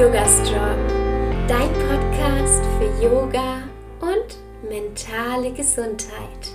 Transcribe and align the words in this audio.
Yoga 0.00 0.26
Strong, 0.26 0.86
dein 1.46 1.70
Podcast 1.74 2.62
für 2.78 3.04
Yoga 3.04 3.64
und 4.00 4.66
mentale 4.66 5.52
Gesundheit. 5.52 6.54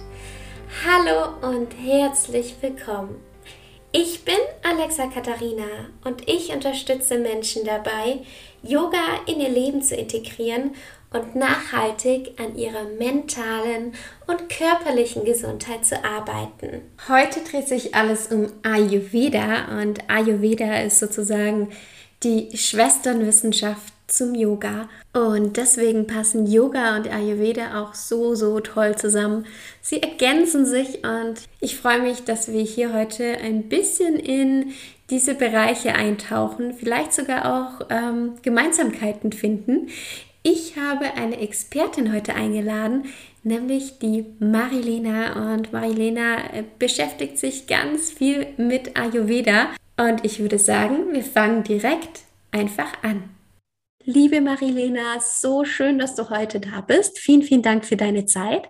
Hallo 0.84 1.54
und 1.54 1.68
herzlich 1.73 2.55
willkommen. 2.62 3.21
Ich 3.92 4.26
bin 4.26 4.34
Alexa 4.63 5.05
Katharina 5.13 5.68
und 6.04 6.28
ich 6.28 6.54
unterstütze 6.55 7.20
Menschen 7.20 7.66
dabei, 7.66 8.22
Yoga 8.63 8.97
in 9.28 9.40
ihr 9.40 9.50
Leben 9.50 9.84
zu 9.84 9.96
integrieren 9.96 10.72
und 11.14 11.36
nachhaltig 11.36 12.40
an 12.40 12.58
ihrer 12.58 12.86
mentalen 12.98 13.94
und 14.26 14.50
körperlichen 14.50 15.24
Gesundheit 15.24 15.86
zu 15.86 16.04
arbeiten. 16.04 16.82
Heute 17.08 17.41
dreht 17.41 17.68
sich 17.68 17.94
alles 17.94 18.32
um 18.32 18.48
Ayurveda 18.64 19.80
und 19.80 20.09
Ayurveda 20.09 20.80
ist 20.82 20.98
sozusagen 20.98 21.70
die 22.26 22.49
Schwesternwissenschaft 22.57 23.93
zum 24.07 24.35
Yoga 24.35 24.89
und 25.13 25.57
deswegen 25.57 26.07
passen 26.07 26.45
Yoga 26.45 26.95
und 26.95 27.11
Ayurveda 27.11 27.81
auch 27.81 27.93
so, 27.93 28.35
so 28.35 28.59
toll 28.59 28.95
zusammen. 28.95 29.45
Sie 29.81 30.02
ergänzen 30.02 30.66
sich 30.66 31.03
und 31.03 31.35
ich 31.59 31.77
freue 31.77 32.02
mich, 32.02 32.23
dass 32.23 32.52
wir 32.52 32.61
hier 32.61 32.93
heute 32.93 33.38
ein 33.38 33.69
bisschen 33.69 34.16
in 34.16 34.73
diese 35.09 35.35
Bereiche 35.35 35.93
eintauchen, 35.93 36.73
vielleicht 36.73 37.13
sogar 37.13 37.45
auch 37.45 37.88
ähm, 37.89 38.33
Gemeinsamkeiten 38.41 39.31
finden. 39.31 39.88
Ich 40.41 40.77
habe 40.77 41.13
eine 41.16 41.39
Expertin 41.39 42.13
heute 42.13 42.35
eingeladen, 42.35 43.05
nämlich 43.44 43.97
die 43.97 44.25
Marilena. 44.39 45.53
Und 45.53 45.73
Marilena 45.73 46.53
äh, 46.53 46.63
beschäftigt 46.77 47.39
sich 47.39 47.66
ganz 47.66 48.11
viel 48.11 48.47
mit 48.57 48.95
Ayurveda. 48.95 49.69
Und 49.98 50.26
ich 50.26 50.40
würde 50.40 50.59
sagen, 50.59 51.13
wir 51.13 51.23
fangen 51.23 51.63
direkt 51.63 52.23
einfach 52.52 53.02
an. 53.02 53.30
Liebe 54.03 54.41
Marilena, 54.41 55.20
so 55.22 55.64
schön, 55.64 56.00
dass 56.00 56.16
du 56.16 56.30
heute 56.30 56.59
da 56.59 56.81
bist. 56.81 57.17
Vielen, 57.17 57.44
vielen 57.44 57.61
Dank 57.61 57.86
für 57.86 57.95
deine 57.95 58.25
Zeit. 58.25 58.67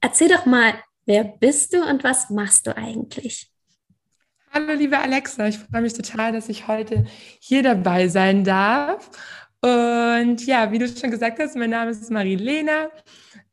Erzähl 0.00 0.28
doch 0.28 0.46
mal, 0.46 0.72
wer 1.04 1.24
bist 1.24 1.74
du 1.74 1.84
und 1.84 2.02
was 2.04 2.30
machst 2.30 2.66
du 2.66 2.76
eigentlich? 2.76 3.50
Hallo, 4.50 4.72
liebe 4.72 4.98
Alexa, 4.98 5.46
ich 5.46 5.58
freue 5.58 5.82
mich 5.82 5.92
total, 5.92 6.32
dass 6.32 6.48
ich 6.48 6.66
heute 6.68 7.04
hier 7.38 7.62
dabei 7.62 8.08
sein 8.08 8.42
darf. 8.42 9.10
Und 9.60 10.44
ja, 10.46 10.72
wie 10.72 10.78
du 10.78 10.88
schon 10.88 11.10
gesagt 11.10 11.38
hast, 11.38 11.54
mein 11.54 11.70
Name 11.70 11.90
ist 11.90 12.10
Marilena 12.10 12.90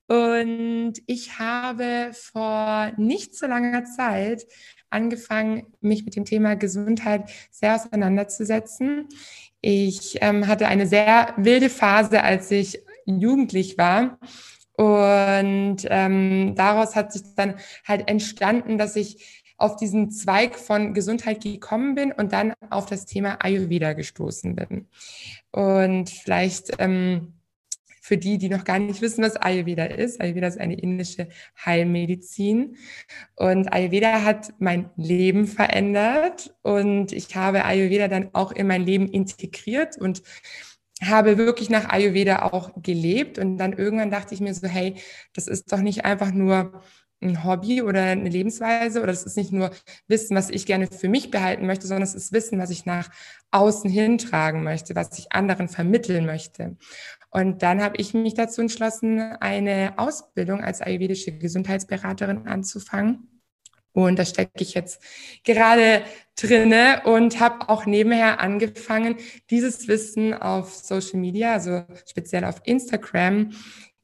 und 0.08 0.94
ich 1.06 1.38
habe 1.38 2.12
vor 2.14 2.92
nicht 2.98 3.36
so 3.36 3.46
langer 3.46 3.84
Zeit 3.84 4.44
angefangen, 4.90 5.68
mich 5.82 6.06
mit 6.06 6.16
dem 6.16 6.26
Thema 6.26 6.56
Gesundheit 6.56 7.30
sehr 7.52 7.76
auseinanderzusetzen. 7.76 9.08
Ich 9.62 10.18
ähm, 10.22 10.48
hatte 10.48 10.68
eine 10.68 10.88
sehr 10.88 11.34
wilde 11.38 11.70
Phase, 11.70 12.24
als 12.24 12.50
ich 12.52 12.82
jugendlich 13.06 13.78
war. 13.78 14.20
Und 14.74 15.80
ähm, 15.90 16.54
daraus 16.56 16.96
hat 16.96 17.12
sich 17.12 17.24
dann 17.36 17.56
halt 17.86 18.08
entstanden, 18.10 18.78
dass 18.78 18.96
ich 18.96 19.44
auf 19.58 19.76
diesen 19.76 20.10
Zweig 20.10 20.56
von 20.58 20.94
Gesundheit 20.94 21.44
gekommen 21.44 21.96
bin 21.96 22.14
und 22.14 22.32
dann 22.32 22.54
auf 22.70 22.86
das 22.86 23.06
Thema 23.06 23.44
Ayurveda 23.44 23.92
gestoßen 23.92 24.56
bin. 24.56 24.88
Und 25.52 26.10
vielleicht 26.10 26.72
ähm, 26.80 27.34
für 28.10 28.18
die, 28.18 28.40
die 28.40 28.50
noch 28.50 28.64
gar 28.64 28.80
nicht 28.80 29.04
wissen, 29.04 29.24
was 29.24 29.36
Ayurveda 29.36 29.86
ist. 29.86 30.20
Ayurveda 30.20 30.48
ist 30.48 30.60
eine 30.60 30.74
indische 30.74 31.28
Heilmedizin. 31.64 32.76
Und 33.36 33.72
Ayurveda 33.72 34.24
hat 34.24 34.52
mein 34.58 34.90
Leben 34.96 35.46
verändert. 35.46 36.56
Und 36.64 37.12
ich 37.12 37.36
habe 37.36 37.66
Ayurveda 37.66 38.08
dann 38.08 38.30
auch 38.34 38.52
in 38.52 38.66
mein 38.66 38.84
Leben 38.84 39.08
integriert 39.08 39.96
und 39.96 40.24
habe 41.04 41.38
wirklich 41.38 41.70
nach 41.70 41.88
Ayurveda 41.88 42.52
auch 42.52 42.72
gelebt. 42.82 43.38
Und 43.38 43.58
dann 43.58 43.74
irgendwann 43.74 44.10
dachte 44.10 44.34
ich 44.34 44.42
mir 44.42 44.56
so, 44.56 44.68
hey, 44.68 44.96
das 45.34 45.48
ist 45.48 45.72
doch 45.72 45.82
nicht 45.82 46.04
einfach 46.04 46.32
nur 46.32 46.82
ein 47.22 47.44
Hobby 47.44 47.82
oder 47.82 48.04
eine 48.04 48.30
Lebensweise 48.30 49.04
oder 49.04 49.12
es 49.12 49.24
ist 49.24 49.38
nicht 49.38 49.52
nur 49.52 49.72
Wissen, 50.08 50.36
was 50.36 50.50
ich 50.50 50.66
gerne 50.66 50.88
für 50.88 51.10
mich 51.10 51.30
behalten 51.30 51.68
möchte, 51.68 51.86
sondern 51.86 52.04
es 52.04 52.16
ist 52.16 52.32
Wissen, 52.32 52.60
was 52.60 52.70
ich 52.70 52.86
nach 52.86 53.10
außen 53.52 53.90
hintragen 53.90 54.64
möchte, 54.64 54.96
was 54.96 55.18
ich 55.20 55.32
anderen 55.32 55.68
vermitteln 55.68 56.26
möchte. 56.26 56.78
Und 57.32 57.62
dann 57.62 57.82
habe 57.82 57.98
ich 57.98 58.14
mich 58.14 58.34
dazu 58.34 58.62
entschlossen, 58.62 59.20
eine 59.40 59.94
Ausbildung 59.98 60.62
als 60.62 60.82
ayurvedische 60.82 61.32
Gesundheitsberaterin 61.32 62.48
anzufangen. 62.48 63.28
Und 63.92 64.18
da 64.20 64.26
stecke 64.26 64.62
ich 64.62 64.74
jetzt 64.74 65.02
gerade 65.44 66.04
drinne 66.40 67.02
und 67.06 67.40
habe 67.40 67.70
auch 67.70 67.86
nebenher 67.86 68.40
angefangen, 68.40 69.16
dieses 69.50 69.88
Wissen 69.88 70.34
auf 70.34 70.74
Social 70.74 71.20
Media, 71.20 71.54
also 71.54 71.84
speziell 72.06 72.46
auf 72.46 72.62
Instagram, 72.66 73.52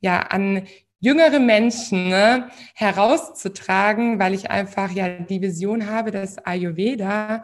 ja, 0.02 0.20
an 0.20 0.68
jüngere 1.00 1.40
Menschen 1.40 2.10
ne, 2.10 2.50
herauszutragen, 2.74 4.20
weil 4.20 4.34
ich 4.34 4.50
einfach 4.50 4.92
ja 4.92 5.08
die 5.08 5.42
Vision 5.42 5.88
habe, 5.88 6.12
dass 6.12 6.40
Ayurveda 6.40 7.44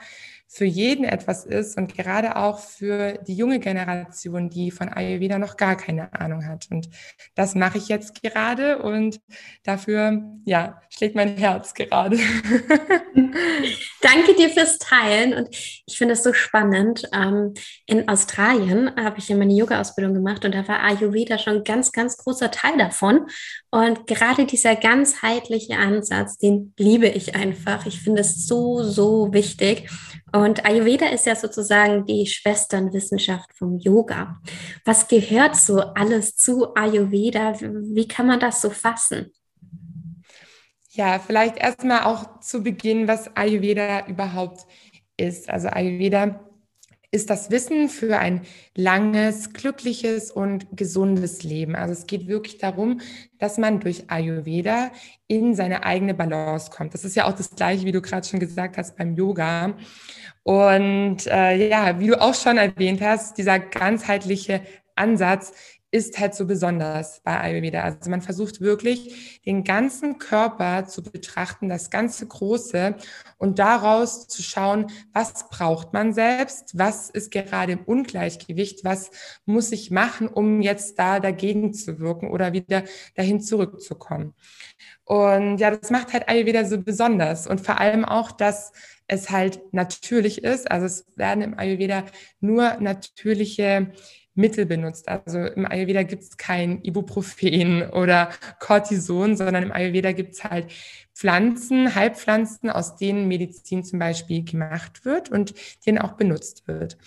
für 0.53 0.65
jeden 0.65 1.05
etwas 1.05 1.45
ist 1.45 1.77
und 1.77 1.95
gerade 1.95 2.35
auch 2.35 2.59
für 2.59 3.13
die 3.25 3.35
junge 3.35 3.59
Generation, 3.59 4.49
die 4.49 4.69
von 4.69 4.89
Ayurveda 4.89 5.39
noch 5.39 5.55
gar 5.55 5.77
keine 5.77 6.11
Ahnung 6.13 6.45
hat. 6.45 6.67
Und 6.69 6.89
das 7.35 7.55
mache 7.55 7.77
ich 7.77 7.87
jetzt 7.87 8.21
gerade 8.21 8.79
und 8.79 9.21
dafür, 9.63 10.21
ja, 10.43 10.81
schlägt 10.89 11.15
mein 11.15 11.37
Herz 11.37 11.73
gerade. 11.73 12.17
Danke 14.01 14.35
dir 14.37 14.49
fürs 14.49 14.77
Teilen 14.77 15.33
und 15.33 15.47
ich 15.51 15.97
finde 15.97 16.15
es 16.15 16.23
so 16.23 16.33
spannend. 16.33 17.07
Ähm, 17.13 17.53
in 17.85 18.09
Australien 18.09 18.93
habe 18.97 19.19
ich 19.19 19.29
ja 19.29 19.37
meine 19.37 19.53
Yoga-Ausbildung 19.53 20.13
gemacht 20.13 20.43
und 20.43 20.53
da 20.53 20.67
war 20.67 20.83
Ayurveda 20.83 21.37
schon 21.37 21.57
ein 21.57 21.63
ganz, 21.63 21.93
ganz 21.93 22.17
großer 22.17 22.51
Teil 22.51 22.77
davon. 22.77 23.27
Und 23.69 24.05
gerade 24.05 24.45
dieser 24.45 24.75
ganzheitliche 24.75 25.77
Ansatz, 25.77 26.37
den 26.37 26.73
liebe 26.77 27.07
ich 27.07 27.35
einfach. 27.35 27.85
Ich 27.85 28.01
finde 28.01 28.19
es 28.19 28.45
so, 28.47 28.83
so 28.83 29.31
wichtig. 29.31 29.89
Und 30.41 30.65
Ayurveda 30.65 31.05
ist 31.05 31.27
ja 31.27 31.35
sozusagen 31.35 32.03
die 32.07 32.25
Schwesternwissenschaft 32.25 33.53
vom 33.53 33.77
Yoga. 33.77 34.41
Was 34.85 35.07
gehört 35.07 35.55
so 35.55 35.81
alles 35.81 36.35
zu 36.35 36.73
Ayurveda? 36.73 37.59
Wie 37.61 38.07
kann 38.07 38.25
man 38.25 38.39
das 38.39 38.59
so 38.59 38.71
fassen? 38.71 39.31
Ja, 40.89 41.19
vielleicht 41.19 41.57
erstmal 41.57 42.05
auch 42.05 42.39
zu 42.39 42.63
Beginn, 42.63 43.07
was 43.07 43.35
Ayurveda 43.35 44.07
überhaupt 44.07 44.65
ist. 45.15 45.47
Also 45.47 45.67
Ayurveda 45.67 46.39
ist 47.11 47.29
das 47.29 47.51
Wissen 47.51 47.89
für 47.89 48.17
ein 48.17 48.41
langes, 48.73 49.51
glückliches 49.51 50.31
und 50.31 50.65
gesundes 50.71 51.43
Leben. 51.43 51.75
Also 51.75 51.91
es 51.93 52.07
geht 52.07 52.27
wirklich 52.27 52.57
darum, 52.57 53.01
dass 53.37 53.57
man 53.57 53.81
durch 53.81 54.09
Ayurveda 54.09 54.91
in 55.27 55.53
seine 55.53 55.83
eigene 55.83 56.13
Balance 56.13 56.71
kommt. 56.71 56.93
Das 56.93 57.03
ist 57.03 57.15
ja 57.15 57.25
auch 57.25 57.33
das 57.33 57.53
Gleiche, 57.53 57.85
wie 57.85 57.91
du 57.91 58.01
gerade 58.01 58.25
schon 58.25 58.39
gesagt 58.39 58.77
hast 58.77 58.95
beim 58.95 59.15
Yoga. 59.15 59.73
Und 60.43 61.27
äh, 61.27 61.69
ja, 61.69 61.99
wie 61.99 62.07
du 62.07 62.19
auch 62.19 62.33
schon 62.33 62.57
erwähnt 62.57 63.01
hast, 63.01 63.37
dieser 63.37 63.59
ganzheitliche 63.59 64.61
Ansatz 64.95 65.53
ist 65.91 66.17
halt 66.17 66.33
so 66.33 66.45
besonders 66.45 67.21
bei 67.21 67.39
Ayurveda. 67.39 67.81
Also 67.81 68.09
man 68.09 68.21
versucht 68.21 68.61
wirklich 68.61 69.41
den 69.45 69.65
ganzen 69.65 70.17
Körper 70.19 70.85
zu 70.85 71.03
betrachten, 71.03 71.67
das 71.67 71.89
ganze 71.89 72.25
Große 72.25 72.95
und 73.37 73.59
daraus 73.59 74.27
zu 74.27 74.41
schauen, 74.41 74.87
was 75.11 75.49
braucht 75.49 75.91
man 75.91 76.13
selbst, 76.13 76.77
was 76.77 77.09
ist 77.09 77.29
gerade 77.31 77.73
im 77.73 77.83
Ungleichgewicht, 77.83 78.85
was 78.85 79.11
muss 79.45 79.71
ich 79.73 79.91
machen, 79.91 80.29
um 80.29 80.61
jetzt 80.61 80.97
da 80.97 81.19
dagegen 81.19 81.73
zu 81.73 81.99
wirken 81.99 82.31
oder 82.31 82.53
wieder 82.53 82.83
dahin 83.15 83.41
zurückzukommen. 83.41 84.33
Und 85.03 85.57
ja, 85.57 85.71
das 85.71 85.89
macht 85.89 86.13
halt 86.13 86.29
Ayurveda 86.29 86.63
so 86.63 86.81
besonders 86.81 87.47
und 87.47 87.59
vor 87.59 87.81
allem 87.81 88.05
auch, 88.05 88.31
dass 88.31 88.71
es 89.07 89.29
halt 89.29 89.59
natürlich 89.73 90.43
ist. 90.43 90.71
Also 90.71 90.85
es 90.85 91.05
werden 91.17 91.41
im 91.43 91.59
Ayurveda 91.59 92.05
nur 92.39 92.77
natürliche 92.79 93.91
Mittel 94.33 94.65
benutzt. 94.65 95.09
Also 95.09 95.39
im 95.39 95.65
Ayurveda 95.65 96.03
gibt 96.03 96.23
es 96.23 96.37
kein 96.37 96.81
Ibuprofen 96.83 97.89
oder 97.89 98.29
Cortison, 98.59 99.35
sondern 99.35 99.63
im 99.63 99.71
Ayurveda 99.71 100.11
gibt 100.13 100.33
es 100.33 100.43
halt 100.43 100.67
Pflanzen, 101.13 101.93
Heilpflanzen, 101.93 102.69
aus 102.69 102.95
denen 102.95 103.27
Medizin 103.27 103.83
zum 103.83 103.99
Beispiel 103.99 104.43
gemacht 104.43 105.05
wird 105.05 105.29
und 105.29 105.53
denen 105.85 105.97
auch 105.97 106.13
benutzt 106.13 106.67
wird. 106.67 106.97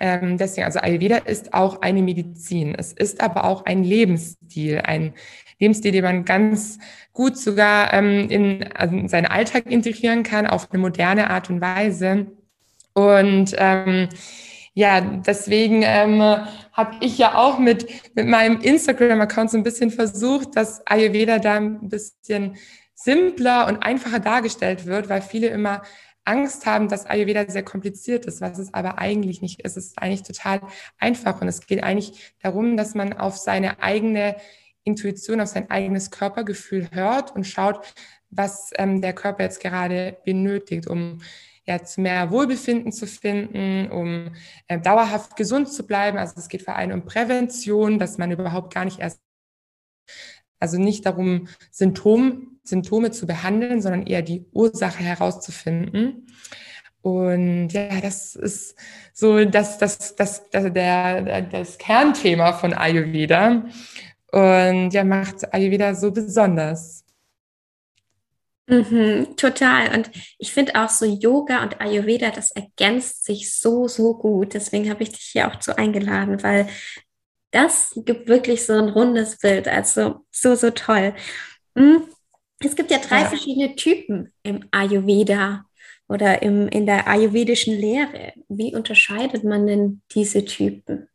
Ähm, 0.00 0.36
deswegen, 0.36 0.64
also 0.64 0.78
Ayurveda 0.78 1.16
ist 1.16 1.54
auch 1.54 1.82
eine 1.82 2.02
Medizin. 2.02 2.74
Es 2.74 2.92
ist 2.92 3.20
aber 3.20 3.44
auch 3.44 3.64
ein 3.64 3.82
Lebensstil, 3.82 4.82
ein 4.84 5.14
Lebensstil, 5.58 5.92
den 5.92 6.04
man 6.04 6.24
ganz 6.24 6.78
gut 7.12 7.36
sogar 7.36 7.92
ähm, 7.92 8.30
in, 8.30 8.72
also 8.74 8.96
in 8.96 9.08
seinen 9.08 9.26
Alltag 9.26 9.66
integrieren 9.66 10.22
kann, 10.22 10.46
auf 10.46 10.70
eine 10.70 10.80
moderne 10.80 11.30
Art 11.30 11.50
und 11.50 11.60
Weise. 11.60 12.26
Und 12.92 13.54
ähm, 13.58 14.08
ja, 14.74 15.00
deswegen 15.00 15.82
ähm, 15.82 16.20
habe 16.72 16.96
ich 17.00 17.18
ja 17.18 17.34
auch 17.34 17.58
mit, 17.58 17.88
mit 18.14 18.26
meinem 18.26 18.60
Instagram-Account 18.60 19.50
so 19.50 19.56
ein 19.56 19.64
bisschen 19.64 19.90
versucht, 19.90 20.56
dass 20.56 20.86
Ayurveda 20.86 21.38
da 21.38 21.56
ein 21.56 21.88
bisschen 21.88 22.56
simpler 22.94 23.66
und 23.66 23.82
einfacher 23.82 24.20
dargestellt 24.20 24.86
wird, 24.86 25.08
weil 25.08 25.22
viele 25.22 25.48
immer 25.48 25.82
Angst 26.24 26.66
haben, 26.66 26.88
dass 26.88 27.06
Ayurveda 27.06 27.48
sehr 27.48 27.62
kompliziert 27.62 28.26
ist, 28.26 28.40
was 28.40 28.58
es 28.58 28.74
aber 28.74 28.98
eigentlich 28.98 29.40
nicht 29.40 29.60
ist. 29.60 29.76
Es 29.76 29.88
ist 29.88 29.98
eigentlich 29.98 30.24
total 30.24 30.60
einfach 30.98 31.40
und 31.40 31.48
es 31.48 31.66
geht 31.66 31.82
eigentlich 31.82 32.34
darum, 32.42 32.76
dass 32.76 32.94
man 32.94 33.14
auf 33.14 33.36
seine 33.36 33.82
eigene 33.82 34.36
Intuition, 34.84 35.40
auf 35.40 35.48
sein 35.48 35.70
eigenes 35.70 36.10
Körpergefühl 36.10 36.88
hört 36.92 37.34
und 37.34 37.46
schaut, 37.46 37.94
was 38.30 38.70
ähm, 38.76 39.00
der 39.00 39.14
Körper 39.14 39.44
jetzt 39.44 39.60
gerade 39.60 40.18
benötigt, 40.24 40.86
um 40.86 41.20
ja, 41.68 41.84
zu 41.84 42.00
mehr 42.00 42.30
Wohlbefinden 42.30 42.92
zu 42.92 43.06
finden, 43.06 43.90
um 43.90 44.30
äh, 44.68 44.80
dauerhaft 44.80 45.36
gesund 45.36 45.70
zu 45.70 45.86
bleiben. 45.86 46.16
Also 46.16 46.34
es 46.38 46.48
geht 46.48 46.62
vor 46.62 46.76
allem 46.76 46.92
um 46.92 47.04
Prävention, 47.04 47.98
dass 47.98 48.16
man 48.16 48.30
überhaupt 48.30 48.72
gar 48.72 48.86
nicht 48.86 49.00
erst, 49.00 49.20
also 50.58 50.78
nicht 50.78 51.04
darum, 51.04 51.48
Symptom, 51.70 52.58
Symptome 52.64 53.10
zu 53.10 53.26
behandeln, 53.26 53.82
sondern 53.82 54.06
eher 54.06 54.22
die 54.22 54.46
Ursache 54.52 55.04
herauszufinden. 55.04 56.26
Und 57.02 57.68
ja, 57.68 58.00
das 58.00 58.34
ist 58.34 58.74
so 59.12 59.44
das, 59.44 59.76
das, 59.76 60.16
das, 60.16 60.48
das, 60.50 60.72
der, 60.72 61.42
das 61.42 61.76
Kernthema 61.76 62.54
von 62.54 62.72
Ayurveda. 62.72 63.66
Und 64.32 64.90
ja, 64.90 65.04
macht 65.04 65.52
Ayurveda 65.52 65.94
so 65.94 66.12
besonders. 66.12 67.04
Mhm, 68.68 69.34
total. 69.36 69.96
Und 69.96 70.10
ich 70.38 70.52
finde 70.52 70.74
auch 70.74 70.90
so 70.90 71.06
Yoga 71.06 71.62
und 71.62 71.80
Ayurveda, 71.80 72.30
das 72.30 72.50
ergänzt 72.50 73.24
sich 73.24 73.56
so, 73.56 73.88
so 73.88 74.14
gut. 74.14 74.52
Deswegen 74.52 74.90
habe 74.90 75.02
ich 75.02 75.10
dich 75.10 75.30
hier 75.32 75.48
auch 75.48 75.58
zu 75.58 75.76
eingeladen, 75.78 76.42
weil 76.42 76.68
das 77.50 77.92
gibt 78.04 78.28
wirklich 78.28 78.66
so 78.66 78.74
ein 78.74 78.90
rundes 78.90 79.38
Bild. 79.38 79.68
Also 79.68 80.26
so, 80.30 80.54
so 80.54 80.70
toll. 80.70 81.14
Hm, 81.76 82.02
es 82.60 82.76
gibt 82.76 82.90
ja 82.90 82.98
drei 82.98 83.22
ja. 83.22 83.26
verschiedene 83.26 83.74
Typen 83.74 84.34
im 84.42 84.64
Ayurveda 84.70 85.64
oder 86.06 86.42
im, 86.42 86.68
in 86.68 86.84
der 86.84 87.08
ayurvedischen 87.08 87.74
Lehre. 87.74 88.34
Wie 88.48 88.74
unterscheidet 88.74 89.44
man 89.44 89.66
denn 89.66 90.02
diese 90.12 90.44
Typen? 90.44 91.08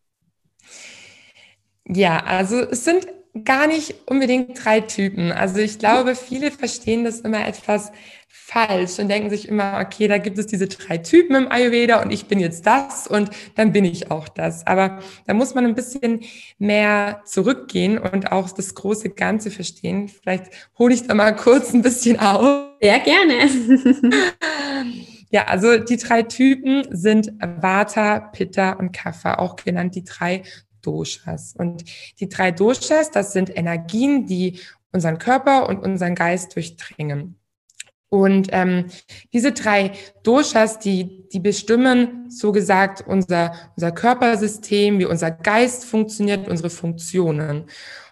Ja, 1.88 2.24
also 2.24 2.62
es 2.62 2.84
sind 2.84 3.06
gar 3.46 3.68
nicht 3.68 3.96
unbedingt 4.06 4.64
drei 4.64 4.82
Typen. 4.82 5.32
Also 5.32 5.60
ich 5.60 5.80
glaube, 5.80 6.16
viele 6.16 6.52
verstehen 6.52 7.04
das 7.04 7.22
immer 7.22 7.48
etwas 7.48 7.92
falsch 8.28 9.00
und 9.00 9.08
denken 9.08 9.30
sich 9.30 9.48
immer, 9.48 9.80
okay, 9.84 10.08
da 10.08 10.18
gibt 10.20 10.38
es 10.38 10.46
diese 10.46 10.68
drei 10.68 10.98
Typen 10.98 11.36
im 11.36 11.52
Ayurveda 11.52 12.02
und 12.02 12.12
ich 12.12 12.28
bin 12.28 12.40
jetzt 12.40 12.68
das 12.68 13.08
und 13.08 13.32
dann 13.56 13.72
bin 13.72 13.86
ich 13.86 14.12
auch 14.12 14.28
das. 14.28 14.68
Aber 14.68 15.00
da 15.26 15.34
muss 15.34 15.56
man 15.56 15.66
ein 15.66 15.76
bisschen 15.76 16.22
mehr 16.60 17.22
zurückgehen 17.26 17.98
und 17.98 18.32
auch 18.32 18.52
das 18.52 18.76
große 18.76 19.10
Ganze 19.10 19.50
verstehen. 19.50 20.10
Vielleicht 20.10 20.52
hole 20.78 20.94
ich 20.94 21.08
da 21.08 21.16
mal 21.16 21.36
kurz 21.36 21.74
ein 21.74 21.82
bisschen 21.82 22.20
auf. 22.20 22.68
Sehr 22.82 23.00
gerne. 23.00 23.50
Ja, 25.32 25.46
also 25.46 25.80
die 25.80 25.98
drei 25.98 26.22
Typen 26.22 26.86
sind 26.92 27.32
Vata, 27.40 28.20
Pitta 28.20 28.74
und 28.74 28.92
Kapha, 28.92 29.40
auch 29.40 29.56
genannt 29.56 29.96
die 29.96 30.04
drei 30.04 30.44
Doshas. 30.84 31.56
Und 31.58 31.84
die 32.20 32.30
drei 32.30 32.52
Doshas, 32.52 33.10
das 33.10 33.34
sind 33.34 33.56
Energien, 33.56 34.28
die 34.28 34.60
unseren 34.92 35.18
Körper 35.18 35.68
und 35.68 35.80
unseren 35.80 36.14
Geist 36.14 36.56
durchdringen. 36.56 37.40
Und 38.10 38.50
ähm, 38.52 38.86
diese 39.34 39.54
drei 39.54 39.94
Doshas, 40.22 40.78
die, 40.78 41.28
die 41.30 41.40
bestimmen, 41.40 42.30
so 42.30 42.52
gesagt, 42.52 43.04
unser, 43.08 43.54
unser 43.76 43.92
Körpersystem, 43.92 45.00
wie 45.00 45.06
unser 45.06 45.32
Geist 45.32 45.86
funktioniert, 45.86 46.48
unsere 46.48 46.70
Funktionen. 46.70 47.66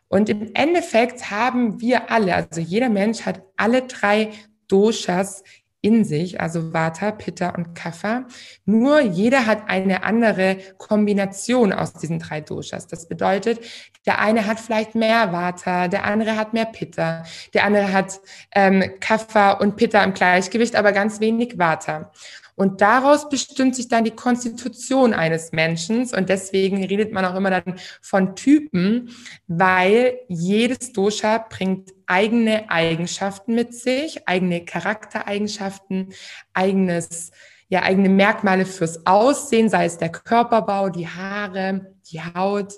Und 0.08 0.28
im 0.28 0.50
Endeffekt 0.56 1.30
haben 1.30 1.80
wir 1.80 2.10
alle, 2.10 2.34
also 2.34 2.62
jeder 2.62 2.90
Mensch 2.90 3.22
hat 3.28 3.44
alle 3.58 3.84
drei 3.84 4.32
Doshas 4.68 5.44
in 5.82 6.06
sich, 6.06 6.40
also 6.40 6.74
Vata, 6.74 7.12
Pitta 7.12 7.50
und 7.50 7.74
Kapha. 7.74 8.26
Nur 8.66 9.02
jeder 9.02 9.48
hat 9.48 9.64
eine 9.68 10.04
andere 10.04 10.58
Kombination 10.78 11.74
aus 11.74 11.94
diesen 11.94 12.20
drei 12.20 12.42
Doshas. 12.42 12.88
Das 12.88 13.08
bedeutet, 13.08 13.60
der 14.06 14.20
eine 14.20 14.46
hat 14.46 14.60
vielleicht 14.60 14.96
mehr 14.96 15.32
Vata, 15.34 15.88
der 15.88 16.06
andere 16.06 16.38
hat 16.38 16.54
mehr 16.54 16.66
Pitta, 16.66 17.24
der 17.54 17.66
andere 17.66 17.92
hat 17.92 18.20
ähm, 18.54 18.84
Kapha 19.00 19.52
und 19.54 19.76
Pitta 19.76 20.04
im 20.04 20.14
Gleichgewicht, 20.14 20.76
aber 20.76 20.92
ganz 20.92 21.20
wenig 21.20 21.58
Vata. 21.58 22.12
Und 22.62 22.80
daraus 22.82 23.28
bestimmt 23.28 23.76
sich 23.76 23.88
dann 23.88 24.04
die 24.04 24.12
Konstitution 24.12 25.16
eines 25.16 25.52
Menschen. 25.52 26.08
Und 26.14 26.30
deswegen 26.30 26.84
redet 26.84 27.12
man 27.12 27.26
auch 27.26 27.34
immer 27.34 27.50
dann 27.50 27.80
von 28.04 28.36
Typen, 28.36 29.10
weil 29.48 30.20
jedes 30.28 30.94
Dosha 30.94 31.40
bringt 31.40 31.90
eigene 32.06 32.70
Eigenschaften 32.70 33.56
mit 33.56 33.74
sich, 33.74 34.28
eigene 34.28 34.64
Charaktereigenschaften, 34.64 36.14
eigenes, 36.54 37.32
ja, 37.68 37.82
eigene 37.82 38.10
Merkmale 38.10 38.68
fürs 38.68 39.08
Aussehen, 39.08 39.68
sei 39.68 39.86
es 39.86 39.98
der 39.98 40.12
Körperbau, 40.12 40.90
die 40.90 41.08
Haare, 41.08 41.96
die 42.12 42.22
Haut. 42.22 42.76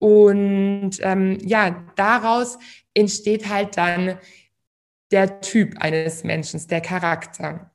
Und 0.00 0.98
ähm, 1.02 1.38
ja, 1.42 1.84
daraus 1.94 2.58
entsteht 2.94 3.48
halt 3.48 3.76
dann 3.76 4.18
der 5.12 5.40
Typ 5.40 5.78
eines 5.78 6.24
Menschen, 6.24 6.66
der 6.66 6.80
Charakter. 6.80 7.67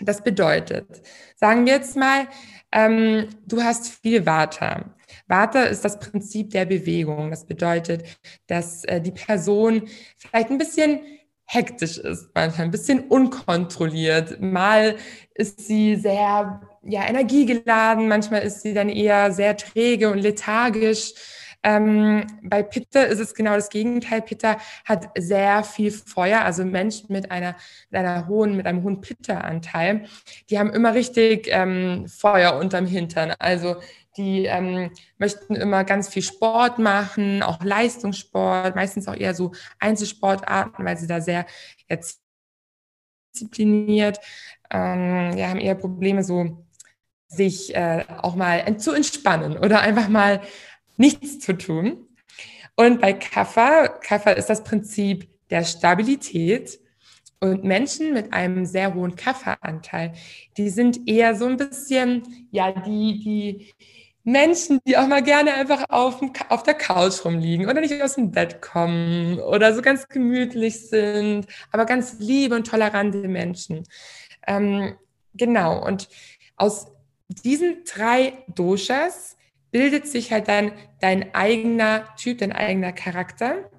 Das 0.00 0.22
bedeutet, 0.22 1.02
sagen 1.36 1.64
wir 1.66 1.74
jetzt 1.74 1.96
mal, 1.96 2.28
ähm, 2.72 3.28
du 3.46 3.62
hast 3.62 3.88
viel 3.88 4.26
Vata. 4.26 4.94
Vata 5.26 5.62
ist 5.64 5.84
das 5.84 5.98
Prinzip 5.98 6.50
der 6.50 6.66
Bewegung. 6.66 7.30
Das 7.30 7.46
bedeutet, 7.46 8.04
dass 8.46 8.84
äh, 8.84 9.00
die 9.00 9.12
Person 9.12 9.88
vielleicht 10.18 10.50
ein 10.50 10.58
bisschen 10.58 11.00
hektisch 11.46 11.98
ist, 11.98 12.30
manchmal 12.34 12.66
ein 12.66 12.72
bisschen 12.72 13.00
unkontrolliert. 13.00 14.40
Mal 14.40 14.96
ist 15.34 15.60
sie 15.60 15.96
sehr 15.96 16.60
ja, 16.82 17.08
energiegeladen, 17.08 18.08
manchmal 18.08 18.42
ist 18.42 18.62
sie 18.62 18.74
dann 18.74 18.88
eher 18.88 19.32
sehr 19.32 19.56
träge 19.56 20.10
und 20.10 20.18
lethargisch. 20.18 21.14
Ähm, 21.66 22.24
bei 22.44 22.62
Pitta 22.62 23.02
ist 23.02 23.18
es 23.18 23.34
genau 23.34 23.54
das 23.56 23.70
Gegenteil. 23.70 24.22
Pitta 24.22 24.56
hat 24.84 25.08
sehr 25.18 25.64
viel 25.64 25.90
Feuer, 25.90 26.42
also 26.42 26.64
Menschen 26.64 27.12
mit 27.12 27.32
einer, 27.32 27.56
mit 27.90 27.98
einer 27.98 28.28
hohen, 28.28 28.56
mit 28.56 28.66
einem 28.66 28.84
hohen 28.84 29.00
Pitta-Anteil, 29.00 30.06
die 30.48 30.60
haben 30.60 30.70
immer 30.70 30.94
richtig 30.94 31.48
ähm, 31.50 32.06
Feuer 32.06 32.56
unterm 32.56 32.86
Hintern. 32.86 33.34
Also 33.40 33.76
die 34.16 34.44
ähm, 34.44 34.92
möchten 35.18 35.56
immer 35.56 35.82
ganz 35.82 36.08
viel 36.08 36.22
Sport 36.22 36.78
machen, 36.78 37.42
auch 37.42 37.60
Leistungssport, 37.64 38.76
meistens 38.76 39.08
auch 39.08 39.16
eher 39.16 39.34
so 39.34 39.50
Einzelsportarten, 39.80 40.84
weil 40.84 40.96
sie 40.96 41.08
da 41.08 41.20
sehr 41.20 41.46
jetzt 41.88 42.22
diszipliniert, 43.34 44.20
ähm, 44.70 45.36
ja, 45.36 45.48
haben 45.48 45.60
eher 45.60 45.74
Probleme 45.74 46.22
so 46.22 46.64
sich 47.26 47.74
äh, 47.74 48.04
auch 48.22 48.36
mal 48.36 48.78
zu 48.78 48.92
entspannen 48.92 49.58
oder 49.58 49.80
einfach 49.80 50.08
mal 50.08 50.40
nichts 50.96 51.38
zu 51.40 51.56
tun. 51.56 52.06
Und 52.76 53.00
bei 53.00 53.12
Kaffer, 53.12 53.88
Kaffer 53.88 54.36
ist 54.36 54.50
das 54.50 54.62
Prinzip 54.64 55.28
der 55.50 55.64
Stabilität. 55.64 56.78
Und 57.38 57.64
Menschen 57.64 58.14
mit 58.14 58.32
einem 58.32 58.64
sehr 58.64 58.94
hohen 58.94 59.14
Kafferanteil, 59.14 60.14
die 60.56 60.70
sind 60.70 61.06
eher 61.06 61.34
so 61.34 61.44
ein 61.44 61.58
bisschen, 61.58 62.22
ja, 62.50 62.72
die, 62.72 63.20
die 63.20 63.74
Menschen, 64.24 64.80
die 64.86 64.96
auch 64.96 65.06
mal 65.06 65.22
gerne 65.22 65.54
einfach 65.54 65.84
auf, 65.88 66.20
auf 66.48 66.62
der 66.64 66.74
Couch 66.74 67.24
rumliegen 67.24 67.68
oder 67.68 67.80
nicht 67.80 68.02
aus 68.02 68.16
dem 68.16 68.32
Bett 68.32 68.60
kommen 68.60 69.38
oder 69.38 69.72
so 69.72 69.82
ganz 69.82 70.08
gemütlich 70.08 70.88
sind, 70.88 71.46
aber 71.70 71.84
ganz 71.84 72.16
liebe 72.18 72.56
und 72.56 72.66
tolerante 72.66 73.28
Menschen. 73.28 73.84
Ähm, 74.46 74.96
genau. 75.34 75.86
Und 75.86 76.08
aus 76.56 76.88
diesen 77.28 77.84
drei 77.84 78.32
Doshas 78.48 79.35
bildet 79.70 80.06
sich 80.06 80.32
halt 80.32 80.48
dann 80.48 80.72
dein 81.00 81.34
eigener 81.34 82.14
Typ, 82.16 82.38
dein 82.38 82.52
eigener 82.52 82.92
Charakter. 82.92 83.70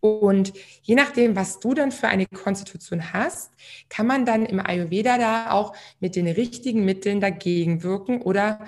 Und 0.00 0.54
je 0.82 0.94
nachdem, 0.94 1.36
was 1.36 1.60
du 1.60 1.74
dann 1.74 1.92
für 1.92 2.08
eine 2.08 2.26
Konstitution 2.26 3.12
hast, 3.12 3.52
kann 3.90 4.06
man 4.06 4.24
dann 4.24 4.46
im 4.46 4.58
Ayurveda 4.58 5.18
da 5.18 5.50
auch 5.50 5.74
mit 6.00 6.16
den 6.16 6.26
richtigen 6.26 6.84
Mitteln 6.84 7.20
dagegen 7.20 7.82
wirken 7.82 8.22
oder 8.22 8.60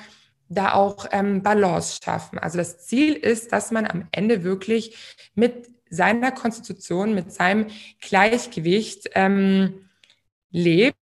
da 0.50 0.74
auch 0.74 1.06
ähm, 1.12 1.42
Balance 1.42 2.00
schaffen. 2.04 2.38
Also 2.38 2.58
das 2.58 2.86
Ziel 2.86 3.14
ist, 3.14 3.52
dass 3.52 3.70
man 3.70 3.86
am 3.86 4.08
Ende 4.12 4.44
wirklich 4.44 5.18
mit 5.34 5.68
seiner 5.88 6.32
Konstitution, 6.32 7.14
mit 7.14 7.32
seinem 7.32 7.66
Gleichgewicht 8.00 9.10
ähm, 9.14 9.88
lebt 10.50 10.96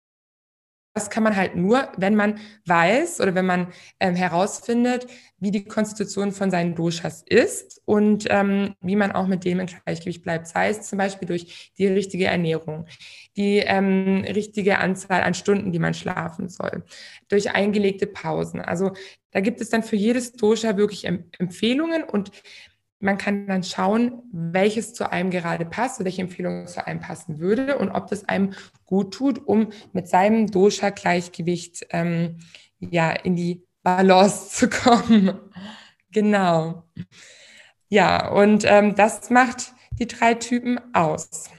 das 0.99 1.11
kann 1.11 1.23
man 1.23 1.37
halt 1.37 1.55
nur, 1.55 1.93
wenn 1.97 2.17
man 2.17 2.41
weiß 2.67 3.21
oder 3.21 3.37
wenn 3.37 3.47
man 3.47 3.69
ähm, 4.01 4.17
herausfindet, 4.17 5.07
wie 5.39 5.53
die 5.53 5.65
Konstitution 5.65 6.33
von 6.33 6.51
seinen 6.51 6.75
Doshas 6.75 7.23
ist 7.25 7.81
und 7.85 8.27
ähm, 8.31 8.75
wie 8.81 8.97
man 8.97 9.13
auch 9.13 9.29
mit 9.29 9.45
dem 9.45 9.61
in 9.61 9.69
Gleichgewicht 9.69 10.25
bleibt. 10.25 10.49
Sei 10.49 10.71
es 10.71 10.83
zum 10.83 10.99
Beispiel 10.99 11.29
durch 11.29 11.73
die 11.79 11.87
richtige 11.87 12.27
Ernährung, 12.27 12.87
die 13.37 13.59
ähm, 13.59 14.25
richtige 14.27 14.79
Anzahl 14.79 15.23
an 15.23 15.35
Stunden, 15.35 15.71
die 15.71 15.79
man 15.79 15.95
schlafen 15.95 16.49
soll, 16.49 16.83
durch 17.29 17.55
eingelegte 17.55 18.09
Pausen. 18.09 18.61
Also 18.61 18.91
da 19.31 19.39
gibt 19.41 19.61
es 19.61 19.71
dann 19.71 19.85
für 19.85 19.95
jedes 19.95 20.33
Dosha 20.33 20.77
wirklich 20.77 21.05
Empfehlungen 21.05 22.03
und 22.03 22.33
man 23.01 23.19
kann 23.19 23.47
dann 23.47 23.63
schauen, 23.63 24.23
welches 24.33 24.93
zu 24.93 25.11
einem 25.11 25.31
gerade 25.31 25.65
passt, 25.65 26.05
welche 26.05 26.23
Empfehlung 26.23 26.67
zu 26.67 26.85
einem 26.87 27.01
passen 27.01 27.39
würde 27.39 27.79
und 27.79 27.91
ob 27.91 28.09
das 28.09 28.29
einem 28.29 28.55
gut 28.87 29.15
tut, 29.15 29.47
um 29.47 29.71
mit 29.93 30.09
seinem 30.09 30.49
Dosha-Gleichgewicht 30.49 31.87
ähm, 31.91 32.39
ja 32.81 33.11
in 33.11 33.37
die 33.37 33.63
Balance 33.83 34.51
zu 34.51 34.69
kommen. 34.69 35.39
genau. 36.13 36.85
Ja, 37.89 38.31
und 38.31 38.65
ähm, 38.67 38.95
das 38.95 39.31
macht 39.31 39.73
die 39.99 40.07
drei 40.07 40.35
Typen 40.35 40.79
aus. 40.95 41.51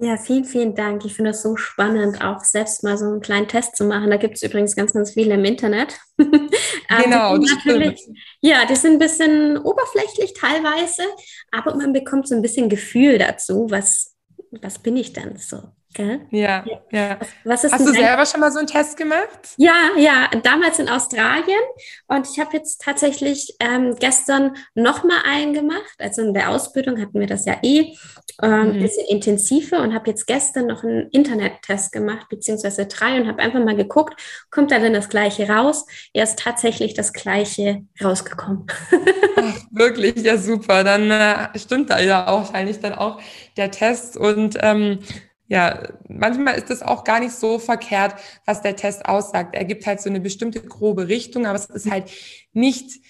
Ja, 0.00 0.16
vielen, 0.16 0.44
vielen 0.44 0.76
Dank. 0.76 1.04
Ich 1.04 1.14
finde 1.14 1.32
das 1.32 1.42
so 1.42 1.56
spannend, 1.56 2.22
auch 2.22 2.44
selbst 2.44 2.84
mal 2.84 2.96
so 2.96 3.06
einen 3.06 3.20
kleinen 3.20 3.48
Test 3.48 3.76
zu 3.76 3.84
machen. 3.84 4.10
Da 4.10 4.16
gibt 4.16 4.36
es 4.36 4.42
übrigens 4.44 4.76
ganz, 4.76 4.92
ganz 4.92 5.12
viele 5.12 5.34
im 5.34 5.44
Internet. 5.44 5.98
genau, 6.16 7.36
das 7.36 7.50
natürlich, 7.64 7.98
stimmt. 8.02 8.18
Ja, 8.40 8.64
die 8.66 8.76
sind 8.76 8.94
ein 8.94 8.98
bisschen 8.98 9.58
oberflächlich 9.58 10.32
teilweise, 10.34 11.02
aber 11.50 11.74
man 11.74 11.92
bekommt 11.92 12.28
so 12.28 12.34
ein 12.36 12.42
bisschen 12.42 12.68
Gefühl 12.68 13.18
dazu, 13.18 13.66
was, 13.70 14.16
was 14.62 14.78
bin 14.78 14.96
ich 14.96 15.12
denn 15.12 15.36
so? 15.36 15.60
Gell? 15.98 16.20
Ja, 16.30 16.64
ja. 16.92 17.18
Was, 17.42 17.64
was 17.64 17.72
Hast 17.72 17.86
du 17.88 17.92
selber 17.92 18.24
schon 18.24 18.38
mal 18.38 18.52
so 18.52 18.60
einen 18.60 18.68
Test 18.68 18.96
gemacht? 18.96 19.54
Ja, 19.56 19.90
ja, 19.96 20.30
damals 20.44 20.78
in 20.78 20.88
Australien. 20.88 21.58
Und 22.06 22.28
ich 22.30 22.38
habe 22.38 22.56
jetzt 22.56 22.82
tatsächlich 22.82 23.56
ähm, 23.58 23.96
gestern 23.98 24.56
nochmal 24.76 25.18
einen 25.28 25.54
gemacht. 25.54 25.96
Also 25.98 26.22
in 26.22 26.34
der 26.34 26.50
Ausbildung 26.50 27.00
hatten 27.00 27.18
wir 27.18 27.26
das 27.26 27.46
ja 27.46 27.56
eh 27.64 27.96
ein 28.38 28.68
ähm, 28.68 28.76
mhm. 28.76 28.82
bisschen 28.82 29.06
intensiver 29.08 29.82
und 29.82 29.92
habe 29.92 30.10
jetzt 30.10 30.28
gestern 30.28 30.68
noch 30.68 30.84
einen 30.84 31.08
Internet-Test 31.10 31.90
gemacht, 31.90 32.28
beziehungsweise 32.28 32.86
drei 32.86 33.20
und 33.20 33.26
habe 33.26 33.42
einfach 33.42 33.64
mal 33.64 33.74
geguckt, 33.74 34.22
kommt 34.52 34.70
da 34.70 34.78
denn 34.78 34.92
das 34.92 35.08
Gleiche 35.08 35.48
raus? 35.48 35.84
Er 36.12 36.22
ist 36.22 36.38
tatsächlich 36.38 36.94
das 36.94 37.12
Gleiche 37.12 37.82
rausgekommen. 38.00 38.66
Ach, 39.36 39.56
wirklich, 39.72 40.22
ja 40.22 40.38
super. 40.38 40.84
Dann 40.84 41.10
äh, 41.10 41.58
stimmt 41.58 41.90
da 41.90 41.98
ja 41.98 42.28
auch 42.28 42.52
wahrscheinlich 42.58 42.78
dann 42.78 42.94
auch 42.94 43.20
der 43.56 43.72
Test 43.72 44.16
und 44.16 44.56
ähm, 44.60 45.00
ja, 45.48 45.88
manchmal 46.08 46.56
ist 46.56 46.70
es 46.70 46.82
auch 46.82 47.04
gar 47.04 47.20
nicht 47.20 47.32
so 47.32 47.58
verkehrt, 47.58 48.14
was 48.44 48.60
der 48.60 48.76
Test 48.76 49.06
aussagt. 49.06 49.54
Er 49.54 49.64
gibt 49.64 49.86
halt 49.86 50.00
so 50.00 50.10
eine 50.10 50.20
bestimmte 50.20 50.60
grobe 50.60 51.08
Richtung, 51.08 51.46
aber 51.46 51.56
es 51.56 51.66
ist 51.66 51.90
halt 51.90 52.10
nicht 52.52 53.00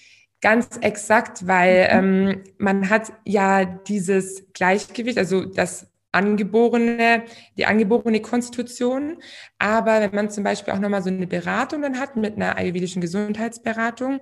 ganz 0.41 0.77
exakt, 0.81 1.47
weil 1.47 2.01
mhm. 2.01 2.29
ähm, 2.29 2.43
man 2.57 2.89
hat 2.89 3.11
ja 3.25 3.65
dieses 3.65 4.45
Gleichgewicht, 4.53 5.17
also 5.17 5.43
das 5.43 5.87
angeborene, 6.11 7.23
die 7.57 7.65
angeborene 7.65 8.21
Konstitution. 8.21 9.17
Aber 9.57 10.01
wenn 10.01 10.15
man 10.15 10.29
zum 10.29 10.43
Beispiel 10.43 10.73
auch 10.73 10.79
nochmal 10.79 11.03
so 11.03 11.09
eine 11.09 11.27
Beratung 11.27 11.81
dann 11.81 11.99
hat 11.99 12.15
mit 12.15 12.35
einer 12.35 12.57
ayurvedischen 12.57 13.01
Gesundheitsberatung, 13.01 14.19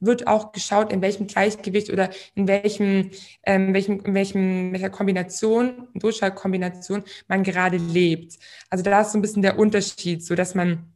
wird 0.00 0.26
auch 0.26 0.52
geschaut, 0.52 0.92
in 0.92 1.02
welchem 1.02 1.26
Gleichgewicht 1.26 1.90
oder 1.90 2.10
in 2.34 2.46
welchem, 2.46 3.10
ähm, 3.44 3.72
welchem, 3.72 4.00
in 4.00 4.14
welchem, 4.14 4.72
welcher 4.72 4.90
Kombination, 4.90 5.88
Durchschaltkombination 5.94 7.04
man 7.28 7.42
gerade 7.42 7.78
lebt. 7.78 8.38
Also 8.70 8.84
da 8.84 9.00
ist 9.00 9.12
so 9.12 9.18
ein 9.18 9.22
bisschen 9.22 9.42
der 9.42 9.58
Unterschied, 9.58 10.24
so 10.24 10.34
dass 10.34 10.54
man 10.54 10.90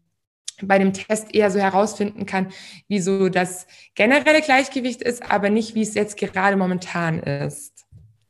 bei 0.61 0.79
dem 0.79 0.93
Test 0.93 1.35
eher 1.35 1.51
so 1.51 1.61
herausfinden 1.61 2.27
kann, 2.27 2.49
wie 2.89 3.01
so 3.01 3.29
das 3.29 3.67
generelle 3.95 4.43
Gleichgewicht 4.43 5.03
ist, 5.03 5.23
aber 5.31 5.51
nicht, 5.51 5.75
wie 5.75 5.83
es 5.83 5.95
jetzt 5.95 6.17
gerade 6.17 6.57
momentan 6.57 7.21
ist. 7.21 7.87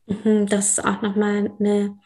Mhm, 0.09 0.47
das 0.47 0.71
ist 0.71 0.85
auch 0.85 1.03
nochmal 1.03 1.53
eine, 1.61 1.99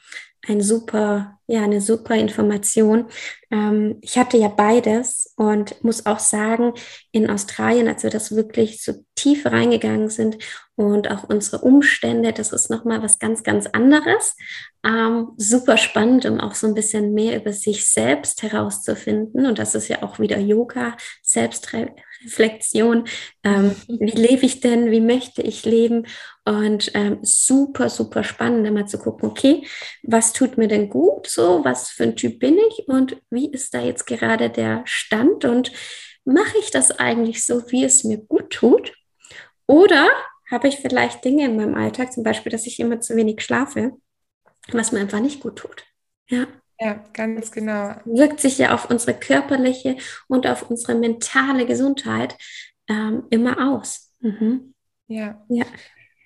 ein 0.49 0.61
super, 0.61 1.39
ja, 1.47 1.63
eine 1.63 1.81
super 1.81 2.17
Information. 2.17 3.07
Ähm, 3.51 3.99
ich 4.01 4.19
hatte 4.19 4.37
ja 4.39 4.49
beides 4.49 5.33
und 5.37 5.83
muss 5.85 6.05
auch 6.05 6.19
sagen, 6.19 6.73
in 7.13 7.31
Australien, 7.31 7.87
als 7.87 8.03
wir 8.03 8.11
das 8.11 8.35
wirklich 8.35 8.83
so 8.83 9.05
tief 9.15 9.47
reingegangen 9.47 10.09
sind 10.09 10.39
und 10.75 11.09
auch 11.13 11.25
unsere 11.29 11.63
Umstände, 11.63 12.33
das 12.33 12.53
ist 12.53 12.71
nochmal 12.71 13.03
was 13.03 13.21
ganz, 13.21 13.45
ganz 13.45 13.69
anderes. 13.69 14.37
Ähm, 14.85 15.29
super 15.37 15.77
spannend, 15.77 16.27
um 16.27 16.41
auch 16.41 16.57
so 16.57 16.67
ein 16.67 16.75
bisschen 16.75 17.15
mehr 17.15 17.37
über 17.37 17.53
sich 17.53 17.87
selbst 17.87 18.43
herauszufinden. 18.43 19.47
Und 19.47 19.61
das 19.61 19.77
ist 19.77 19.87
ja 19.87 20.03
auch 20.03 20.19
wieder 20.19 20.39
Yoga, 20.39 20.97
Selbstreflexion. 22.25 23.05
Ähm, 23.45 23.75
wie 23.89 24.11
lebe 24.11 24.47
ich 24.47 24.61
denn? 24.61 24.91
Wie 24.91 25.01
möchte 25.01 25.43
ich 25.43 25.65
leben? 25.65 26.07
Und 26.45 26.91
ähm, 26.95 27.19
super, 27.23 27.89
super 27.89 28.25
spannend, 28.25 28.67
immer 28.67 28.87
zu 28.87 28.99
gucken, 28.99 29.29
okay, 29.29 29.67
was 30.03 30.33
tut 30.33 30.59
mir 30.59 30.69
denn 30.69 30.89
gut? 30.89 31.27
So, 31.29 31.65
was 31.65 31.91
für 31.91 32.05
ein 32.05 32.17
Typ 32.17 32.41
bin 32.41 32.59
ich? 32.69 32.89
Und 32.89 33.17
wie 33.31 33.51
ist 33.51 33.75
da 33.75 33.81
jetzt 33.81 34.07
gerade 34.07 34.51
der 34.51 34.83
Stand? 34.85 35.45
Und 35.45 35.73
mache 36.25 36.59
ich 36.59 36.71
das 36.71 36.91
eigentlich 36.99 37.45
so, 37.45 37.71
wie 37.71 37.85
es 37.85 38.05
mir 38.05 38.19
gut 38.19 38.51
tut? 38.51 38.93
Oder 39.67 40.09
habe 40.51 40.69
ich 40.69 40.77
vielleicht 40.77 41.25
Dinge 41.25 41.47
in 41.47 41.57
meinem 41.57 41.75
Alltag, 41.75 42.13
zum 42.13 42.25
Beispiel, 42.25 42.53
dass 42.53 42.67
ich 42.67 42.79
immer 42.79 43.01
zu 43.01 43.17
wenig 43.17 43.41
schlafe, 43.43 43.93
was 44.71 44.93
mir 44.93 45.01
einfach 45.01 45.21
nicht 45.21 45.41
gut 45.41 45.57
tut. 45.57 45.85
Ja. 46.29 46.47
Ja, 46.83 47.05
ganz 47.13 47.53
genau. 47.53 47.95
Wirkt 48.05 48.41
sich 48.41 48.59
ja 48.59 48.75
auf 48.75 48.91
unsere 48.91 49.15
körperliche 49.15 49.97
und 50.27 50.47
auf 50.49 50.69
unsere 50.69 50.97
mentale 50.97 51.65
Gesundheit 51.65 52.37
ähm, 52.89 53.25
immer 53.31 53.73
aus. 53.73 54.13
Mhm. 54.21 54.75
Ja. 55.07 55.45
ja. 55.49 55.65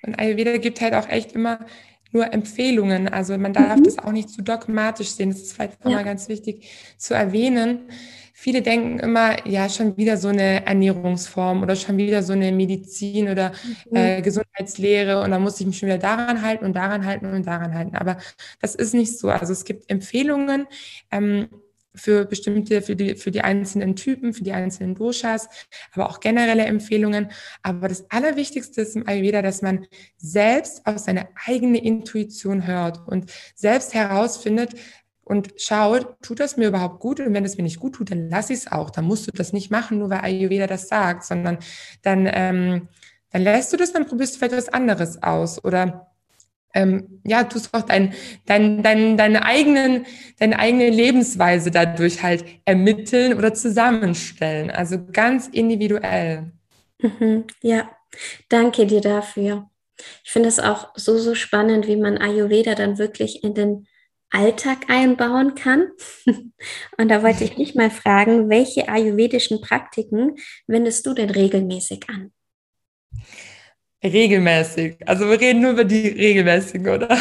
Und 0.03 0.19
Ayurveda 0.19 0.57
gibt 0.57 0.81
halt 0.81 0.95
auch 0.95 1.09
echt 1.09 1.33
immer 1.33 1.67
nur 2.13 2.33
Empfehlungen. 2.33 3.09
Also 3.09 3.37
man 3.39 3.53
darf 3.53 3.79
mhm. 3.79 3.85
das 3.85 3.99
auch 3.99 4.13
nicht 4.13 4.31
zu 4.31 4.43
dogmatisch 4.43 5.11
sehen. 5.11 5.31
Das 5.31 5.41
ist 5.41 5.53
vielleicht 5.53 5.85
ja. 5.85 5.91
mal 5.91 6.05
ganz 6.05 6.29
wichtig 6.29 6.69
zu 6.97 7.15
erwähnen. 7.15 7.91
Viele 8.39 8.61
denken 8.61 8.99
immer, 8.99 9.49
ja, 9.49 9.69
schon 9.71 9.97
wieder 9.97 10.19
so 10.19 10.29
eine 10.29 10.67
Ernährungsform 10.67 11.63
oder 11.63 11.75
schon 11.75 11.97
wieder 11.97 12.23
so 12.23 12.35
eine 12.35 12.53
Medizin 12.53 13.31
oder 13.31 13.53
mhm. 13.91 13.97
äh, 13.97 14.21
Gesundheitslehre 14.21 15.23
und 15.23 15.31
dann 15.31 15.43
muss 15.43 15.59
ich 15.59 15.67
mich 15.67 15.79
schon 15.79 15.89
wieder 15.89 15.99
daran 15.99 16.43
halten 16.43 16.67
und 16.67 16.77
daran 16.77 17.07
halten 17.07 17.27
und 17.33 17.47
daran 17.47 17.75
halten. 17.75 17.97
Aber 17.97 18.19
das 18.61 18.75
ist 18.75 18.93
nicht 18.93 19.19
so. 19.19 19.31
Also 19.31 19.55
es 19.55 19.65
gibt 19.65 19.91
Empfehlungen. 19.91 20.67
Ähm, 21.11 21.49
für 21.97 22.25
bestimmte, 22.25 22.83
für 22.83 22.97
die, 22.97 23.17
für 23.17 23.31
die 23.31 23.41
einzelnen 23.41 23.97
Typen, 23.97 24.33
für 24.33 24.45
die 24.45 24.53
einzelnen 24.53 24.95
Doshas, 24.95 25.49
aber 25.93 26.09
auch 26.09 26.21
generelle 26.21 26.65
Empfehlungen. 26.65 27.31
Aber 27.63 27.89
das 27.89 28.11
Allerwichtigste 28.11 28.83
ist 28.83 28.97
im 28.97 29.09
Ayurveda, 29.09 29.43
dass 29.43 29.63
man 29.63 29.87
selbst 30.17 30.87
auf 30.87 30.99
seine 30.99 31.29
eigene 31.47 31.83
Intuition 31.83 32.67
hört 32.67 33.07
und 33.07 33.31
selbst 33.55 33.95
herausfindet, 33.95 34.75
und 35.29 35.55
schaut, 35.57 36.23
tut 36.23 36.39
das 36.39 36.57
mir 36.57 36.69
überhaupt 36.69 37.01
gut? 37.01 37.19
Und 37.19 37.35
wenn 37.35 37.45
es 37.45 37.57
mir 37.57 37.65
nicht 37.65 37.81
gut 37.81 37.97
tut, 37.97 38.13
dann 38.13 38.31
lass 38.31 38.49
ich 38.49 38.59
es 38.59 38.71
auch. 38.71 38.91
Dann 38.91 39.07
musst 39.07 39.27
du 39.27 39.33
das 39.33 39.53
nicht 39.53 39.73
machen, 39.73 39.99
nur 39.99 40.09
weil 40.09 40.21
Ayurveda 40.21 40.69
das 40.69 40.87
sagt, 40.87 41.25
sondern 41.25 41.59
dann, 42.03 42.31
ähm, 42.33 42.89
dann 43.33 43.43
lässt 43.43 43.73
du 43.73 43.77
das, 43.77 43.93
dann 43.93 44.07
probierst 44.07 44.37
du 44.37 44.39
vielleicht 44.39 44.57
was 44.57 44.69
anderes 44.69 45.21
aus. 45.25 45.65
Oder 45.65 46.16
ähm, 46.77 47.21
ja, 47.25 47.45
tust 47.45 47.73
auch 47.73 47.83
dein, 47.83 48.15
dein, 48.45 48.83
dein, 48.83 49.17
deine, 49.17 49.45
eigenen, 49.45 50.07
deine 50.39 50.59
eigene 50.59 50.91
Lebensweise 50.91 51.71
dadurch 51.71 52.23
halt 52.23 52.45
ermitteln 52.67 53.35
oder 53.35 53.55
zusammenstellen. 53.55 54.71
Also 54.71 54.99
ganz 55.11 55.49
individuell. 55.49 56.53
Mhm, 56.99 57.47
ja, 57.63 57.91
danke 58.49 58.87
dir 58.87 59.01
dafür. 59.01 59.71
Ich 60.23 60.31
finde 60.31 60.51
es 60.51 60.61
auch 60.61 60.93
so, 60.95 61.17
so 61.19 61.35
spannend, 61.35 61.87
wie 61.87 61.97
man 61.97 62.19
Ayurveda 62.19 62.75
dann 62.75 62.99
wirklich 62.99 63.43
in 63.43 63.55
den 63.55 63.89
Alltag 64.31 64.91
einbauen 64.91 65.55
kann. 65.55 65.89
Und 66.99 67.09
da 67.09 67.23
wollte 67.23 67.45
ich 67.45 67.55
dich 67.55 67.75
mal 67.75 67.91
fragen, 67.91 68.51
welche 68.51 68.89
ayurvedischen 68.89 69.63
Praktiken 69.63 70.37
wendest 70.67 71.07
du 71.07 71.15
denn 71.15 71.31
regelmäßig 71.31 72.05
an? 72.09 72.33
Regelmäßig. 74.05 74.97
Also 75.07 75.29
wir 75.29 75.41
reden 75.41 75.63
nur 75.63 75.73
über 75.73 75.85
die 75.85 76.09
regelmäßigen, 76.09 76.89
oder? 76.89 77.17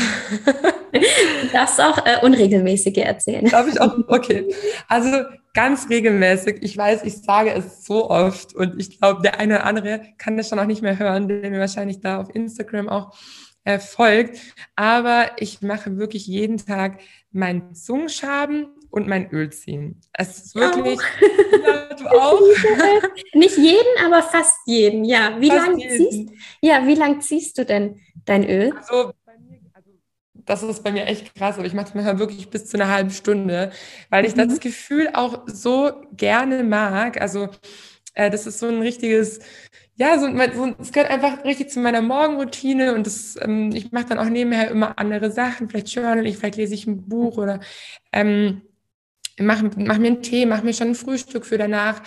Du 1.42 1.48
darfst 1.52 1.80
auch 1.82 2.06
äh, 2.06 2.18
unregelmäßige 2.22 2.98
erzählen. 2.98 3.46
Darf 3.46 3.68
ich 3.68 3.80
auch? 3.80 3.98
Okay. 4.08 4.54
Also 4.88 5.24
ganz 5.54 5.90
regelmäßig. 5.90 6.58
Ich 6.62 6.78
weiß, 6.78 7.04
ich 7.04 7.18
sage 7.22 7.52
es 7.52 7.86
so 7.86 8.10
oft 8.10 8.56
und 8.56 8.80
ich 8.80 9.00
glaube, 9.00 9.22
der 9.22 9.40
eine 9.40 9.56
oder 9.56 9.66
andere 9.66 10.02
kann 10.18 10.38
das 10.38 10.50
schon 10.50 10.60
auch 10.60 10.66
nicht 10.66 10.82
mehr 10.82 11.00
hören, 11.00 11.28
der 11.28 11.50
mir 11.50 11.60
wahrscheinlich 11.60 12.02
da 12.02 12.22
auf 12.22 12.34
Instagram 12.34 12.90
auch 12.90 13.18
äh, 13.64 13.80
folgt. 13.80 14.40
Aber 14.76 15.32
ich 15.38 15.62
mache 15.62 15.98
wirklich 15.98 16.28
jeden 16.28 16.58
Tag 16.58 17.00
meinen 17.32 17.74
Zungenschaben 17.74 18.68
und 18.96 19.08
mein 19.08 19.30
Öl 19.32 19.52
ziehen. 19.52 20.00
Es 20.14 20.38
ist 20.38 20.56
wirklich. 20.56 21.00
Ja, 21.66 21.96
du 21.96 22.06
auch? 22.08 22.40
Nicht 23.34 23.58
jeden, 23.58 24.06
aber 24.06 24.22
fast 24.22 24.56
jeden. 24.68 25.04
Ja. 25.04 25.36
Wie 25.40 25.50
lange 25.50 25.78
ziehst, 25.88 26.30
ja, 26.62 26.86
wie 26.86 26.94
lang 26.94 27.22
ziehst 27.22 27.58
du 27.58 27.66
denn 27.66 28.00
dein 28.26 28.48
Öl? 28.48 28.72
Also, 28.78 29.12
also 29.74 29.90
das 30.34 30.64
ist 30.64 30.84
bei 30.84 30.92
mir 30.92 31.06
echt 31.06 31.34
krass, 31.34 31.58
aber 31.58 31.66
ich 31.66 31.74
mache 31.74 31.88
es 31.88 31.94
mir 31.96 32.20
wirklich 32.20 32.50
bis 32.50 32.68
zu 32.68 32.78
einer 32.78 32.90
halben 32.90 33.10
Stunde, 33.10 33.72
weil 34.10 34.26
ich 34.26 34.36
mhm. 34.36 34.48
das 34.48 34.60
Gefühl 34.60 35.10
auch 35.14 35.44
so 35.48 35.92
gerne 36.14 36.64
mag. 36.64 37.20
Also 37.20 37.50
äh, 38.14 38.30
das 38.30 38.46
ist 38.46 38.60
so 38.60 38.68
ein 38.68 38.82
richtiges 38.82 39.40
ja, 39.98 40.20
so, 40.20 40.28
so, 40.28 40.76
es 40.78 40.92
gehört 40.92 41.10
einfach 41.10 41.46
richtig 41.46 41.70
zu 41.70 41.80
meiner 41.80 42.02
Morgenroutine 42.02 42.96
und 42.96 43.08
das, 43.08 43.38
ähm, 43.42 43.72
ich 43.74 43.94
mache 43.94 44.08
dann 44.08 44.20
auch 44.20 44.30
nebenher 44.30 44.70
immer 44.70 45.00
andere 45.00 45.32
Sachen, 45.32 45.70
vielleicht 45.70 45.90
journal 45.90 46.26
ich, 46.28 46.38
vielleicht 46.38 46.58
lese 46.58 46.74
ich 46.74 46.86
ein 46.86 47.08
Buch 47.08 47.38
oder 47.38 47.62
ähm, 48.12 48.62
mache 49.40 49.70
mach 49.78 49.98
mir 49.98 50.08
einen 50.08 50.22
Tee, 50.22 50.46
mache 50.46 50.66
mir 50.66 50.74
schon 50.74 50.90
ein 50.90 50.96
Frühstück 50.96 51.46
für 51.46 51.58
danach. 51.58 52.02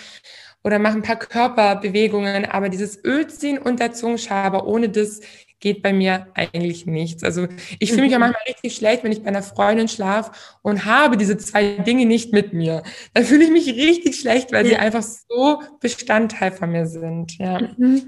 oder 0.64 0.78
mache 0.78 0.94
ein 0.94 1.02
paar 1.02 1.18
Körperbewegungen, 1.18 2.44
aber 2.44 2.68
dieses 2.68 3.02
Ölziehen 3.04 3.58
und 3.58 3.80
der 3.80 3.92
Zungenschaber, 3.92 4.66
ohne 4.66 4.88
das 4.88 5.20
geht 5.60 5.82
bei 5.82 5.92
mir 5.92 6.28
eigentlich 6.34 6.86
nichts. 6.86 7.24
Also 7.24 7.48
ich 7.78 7.90
fühle 7.90 8.02
mich 8.02 8.12
auch 8.12 8.18
mhm. 8.18 8.26
manchmal 8.26 8.42
richtig 8.48 8.76
schlecht, 8.76 9.02
wenn 9.02 9.12
ich 9.12 9.22
bei 9.22 9.28
einer 9.28 9.42
Freundin 9.42 9.88
schlafe 9.88 10.32
und 10.62 10.84
habe 10.84 11.16
diese 11.16 11.36
zwei 11.36 11.78
Dinge 11.78 12.06
nicht 12.06 12.32
mit 12.32 12.52
mir. 12.52 12.82
Dann 13.14 13.24
fühle 13.24 13.44
ich 13.44 13.50
mich 13.50 13.66
richtig 13.68 14.18
schlecht, 14.20 14.52
weil 14.52 14.64
ja. 14.66 14.70
sie 14.70 14.76
einfach 14.76 15.02
so 15.02 15.62
Bestandteil 15.80 16.52
von 16.52 16.70
mir 16.70 16.86
sind. 16.86 17.38
Ja. 17.38 17.60
Mhm. 17.76 18.02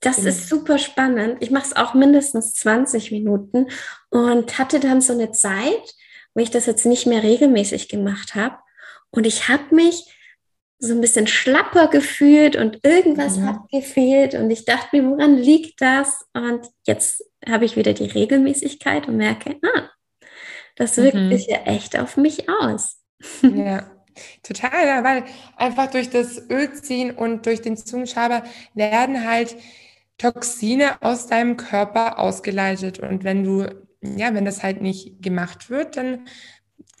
Das 0.00 0.16
genau. 0.16 0.28
ist 0.28 0.48
super 0.48 0.78
spannend. 0.78 1.38
Ich 1.40 1.50
mache 1.50 1.66
es 1.66 1.76
auch 1.76 1.94
mindestens 1.94 2.54
20 2.54 3.12
Minuten 3.12 3.68
und 4.10 4.58
hatte 4.58 4.80
dann 4.80 5.00
so 5.00 5.12
eine 5.12 5.32
Zeit, 5.32 5.94
wo 6.34 6.40
ich 6.40 6.50
das 6.50 6.66
jetzt 6.66 6.86
nicht 6.86 7.06
mehr 7.06 7.22
regelmäßig 7.22 7.88
gemacht 7.88 8.34
habe. 8.34 8.56
Und 9.16 9.26
ich 9.26 9.48
habe 9.48 9.74
mich 9.74 10.04
so 10.78 10.92
ein 10.92 11.00
bisschen 11.00 11.26
schlapper 11.26 11.88
gefühlt 11.88 12.54
und 12.54 12.84
irgendwas 12.84 13.38
mhm. 13.38 13.46
hat 13.46 13.68
gefehlt 13.70 14.34
und 14.34 14.50
ich 14.50 14.66
dachte 14.66 14.94
mir, 14.94 15.08
woran 15.08 15.38
liegt 15.38 15.80
das? 15.80 16.26
Und 16.34 16.66
jetzt 16.86 17.24
habe 17.48 17.64
ich 17.64 17.76
wieder 17.76 17.94
die 17.94 18.04
Regelmäßigkeit 18.04 19.08
und 19.08 19.16
merke, 19.16 19.56
ah, 19.62 19.88
das 20.76 20.98
wirkt 20.98 21.16
mhm. 21.16 21.30
sich 21.30 21.46
ja 21.46 21.62
echt 21.64 21.98
auf 21.98 22.16
mich 22.16 22.48
aus. 22.48 23.02
Ja, 23.42 23.90
total, 24.42 24.86
ja, 24.86 25.02
weil 25.02 25.24
einfach 25.56 25.90
durch 25.90 26.10
das 26.10 26.50
Ölziehen 26.50 27.12
und 27.12 27.46
durch 27.46 27.62
den 27.62 27.78
Zungenschaber 27.78 28.44
werden 28.74 29.26
halt 29.26 29.56
Toxine 30.18 31.00
aus 31.02 31.26
deinem 31.26 31.56
Körper 31.56 32.18
ausgeleitet 32.18 32.98
und 32.98 33.24
wenn 33.24 33.42
du 33.42 33.66
ja, 34.02 34.34
wenn 34.34 34.44
das 34.44 34.62
halt 34.62 34.82
nicht 34.82 35.22
gemacht 35.22 35.70
wird, 35.70 35.96
dann 35.96 36.26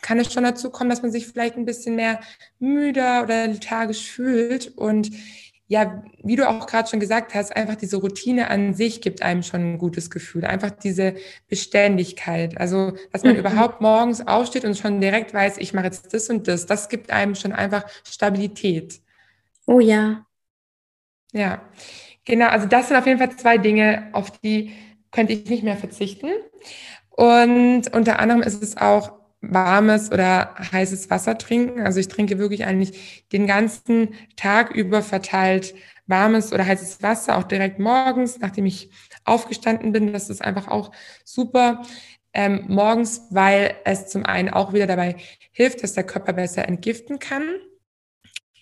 kann 0.06 0.20
es 0.20 0.32
schon 0.32 0.44
dazu 0.44 0.70
kommen, 0.70 0.88
dass 0.88 1.02
man 1.02 1.10
sich 1.10 1.26
vielleicht 1.26 1.56
ein 1.56 1.64
bisschen 1.64 1.96
mehr 1.96 2.20
müder 2.60 3.24
oder 3.24 3.48
lethargisch 3.48 4.08
fühlt. 4.08 4.68
Und 4.76 5.10
ja, 5.66 6.04
wie 6.22 6.36
du 6.36 6.48
auch 6.48 6.68
gerade 6.68 6.88
schon 6.88 7.00
gesagt 7.00 7.34
hast, 7.34 7.56
einfach 7.56 7.74
diese 7.74 7.96
Routine 7.96 8.48
an 8.48 8.72
sich 8.72 9.00
gibt 9.00 9.22
einem 9.22 9.42
schon 9.42 9.72
ein 9.72 9.78
gutes 9.78 10.08
Gefühl. 10.08 10.44
Einfach 10.44 10.70
diese 10.70 11.16
Beständigkeit. 11.48 12.56
Also, 12.56 12.92
dass 13.10 13.24
man 13.24 13.32
mhm. 13.32 13.40
überhaupt 13.40 13.80
morgens 13.80 14.24
aufsteht 14.24 14.64
und 14.64 14.76
schon 14.76 15.00
direkt 15.00 15.34
weiß, 15.34 15.58
ich 15.58 15.74
mache 15.74 15.86
jetzt 15.86 16.14
das 16.14 16.30
und 16.30 16.46
das. 16.46 16.66
Das 16.66 16.88
gibt 16.88 17.10
einem 17.10 17.34
schon 17.34 17.52
einfach 17.52 17.84
Stabilität. 18.08 19.00
Oh 19.66 19.80
ja. 19.80 20.24
Ja, 21.32 21.62
genau. 22.24 22.46
Also, 22.46 22.68
das 22.68 22.86
sind 22.86 22.96
auf 22.96 23.06
jeden 23.08 23.18
Fall 23.18 23.36
zwei 23.36 23.58
Dinge, 23.58 24.08
auf 24.12 24.30
die 24.30 24.72
könnte 25.10 25.32
ich 25.32 25.50
nicht 25.50 25.64
mehr 25.64 25.76
verzichten. 25.76 26.28
Und 27.10 27.92
unter 27.92 28.20
anderem 28.20 28.42
ist 28.42 28.62
es 28.62 28.76
auch 28.76 29.25
warmes 29.52 30.10
oder 30.12 30.54
heißes 30.72 31.10
Wasser 31.10 31.38
trinken. 31.38 31.80
Also 31.80 32.00
ich 32.00 32.08
trinke 32.08 32.38
wirklich 32.38 32.64
eigentlich 32.64 33.24
den 33.32 33.46
ganzen 33.46 34.14
Tag 34.36 34.70
über 34.70 35.02
verteilt 35.02 35.74
warmes 36.06 36.52
oder 36.52 36.66
heißes 36.66 37.02
Wasser, 37.02 37.36
auch 37.36 37.44
direkt 37.44 37.78
morgens, 37.78 38.38
nachdem 38.38 38.66
ich 38.66 38.90
aufgestanden 39.24 39.92
bin. 39.92 40.12
Das 40.12 40.30
ist 40.30 40.42
einfach 40.42 40.68
auch 40.68 40.92
super. 41.24 41.82
Ähm, 42.32 42.64
morgens, 42.68 43.22
weil 43.30 43.74
es 43.84 44.08
zum 44.08 44.26
einen 44.26 44.50
auch 44.50 44.72
wieder 44.72 44.86
dabei 44.86 45.16
hilft, 45.52 45.82
dass 45.82 45.94
der 45.94 46.04
Körper 46.04 46.34
besser 46.34 46.68
entgiften 46.68 47.18
kann, 47.18 47.42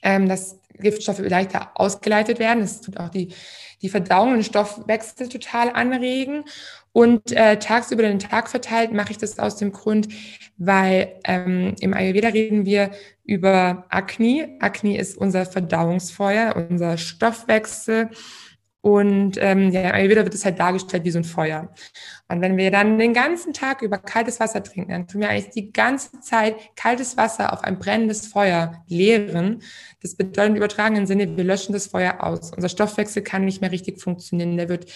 ähm, 0.03 0.29
dass 0.29 0.61
Giftstoffe 0.79 1.19
leichter 1.19 1.73
ausgeleitet 1.75 2.39
werden. 2.39 2.61
Das 2.61 2.81
tut 2.81 2.99
auch 2.99 3.09
die, 3.09 3.35
die 3.83 3.89
Verdauung 3.89 4.33
und 4.33 4.45
Stoffwechsel 4.45 5.29
total 5.29 5.71
anregen. 5.71 6.45
Und 6.95 7.33
äh, 7.33 7.59
tagsüber 7.59 8.05
den 8.05 8.21
Tag 8.21 8.49
verteilt 8.49 8.93
mache 8.93 9.11
ich 9.11 9.19
das 9.19 9.41
aus 9.41 9.57
dem 9.57 9.73
Grund, 9.73 10.07
weil 10.57 11.21
ähm, 11.25 11.75
im 11.81 11.93
Ayurveda 11.93 12.29
reden 12.29 12.67
wir 12.67 12.93
über 13.25 13.85
Agni. 13.89 14.57
Agni 14.61 14.97
ist 14.97 15.19
unser 15.19 15.45
Verdauungsfeuer, 15.45 16.55
unser 16.55 16.97
Stoffwechsel. 16.97 18.11
Und 18.81 19.39
ähm, 19.41 19.71
ja, 19.71 19.89
im 19.89 19.95
Ayurveda 19.95 20.23
wird 20.23 20.35
es 20.35 20.45
halt 20.45 20.61
dargestellt 20.61 21.03
wie 21.05 21.11
so 21.11 21.19
ein 21.19 21.25
Feuer. 21.25 21.75
Und 22.29 22.41
wenn 22.43 22.57
wir 22.57 22.71
dann 22.71 22.97
den 22.97 23.13
ganzen 23.13 23.53
Tag 23.53 23.83
über 23.83 23.99
kaltes 23.99 24.39
Wasser 24.39 24.63
trinken, 24.63 24.93
dann 24.93 25.09
tun 25.09 25.23
wir 25.23 25.31
eigentlich 25.31 25.53
die 25.53 25.73
ganze 25.73 26.21
Zeit 26.21 26.55
kaltes 26.77 27.17
Wasser 27.17 27.53
auf 27.53 27.65
ein 27.65 27.81
brennendes 27.81 28.29
Feuer 28.29 28.85
leeren. 28.87 29.63
Das 30.01 30.15
bedeutet 30.15 30.51
im 30.51 30.57
übertragenen 30.57 31.09
Sinne, 31.09 31.37
wir 31.37 31.43
löschen 31.43 31.73
das 31.73 31.89
Feuer 31.89 32.23
aus. 32.23 32.53
Unser 32.55 32.69
Stoffwechsel 32.69 33.23
kann 33.23 33.45
nicht 33.45 33.61
mehr 33.61 33.73
richtig 33.73 34.01
funktionieren. 34.01 34.57
Der 34.57 34.69
wird 34.69 34.87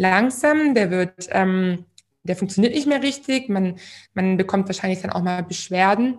langsam, 0.00 0.74
der 0.74 0.90
wird, 0.90 1.28
ähm, 1.30 1.84
der 2.22 2.34
funktioniert 2.34 2.74
nicht 2.74 2.86
mehr 2.86 3.02
richtig. 3.02 3.48
Man, 3.50 3.76
man 4.14 4.38
bekommt 4.38 4.66
wahrscheinlich 4.66 5.02
dann 5.02 5.12
auch 5.12 5.22
mal 5.22 5.42
Beschwerden. 5.42 6.16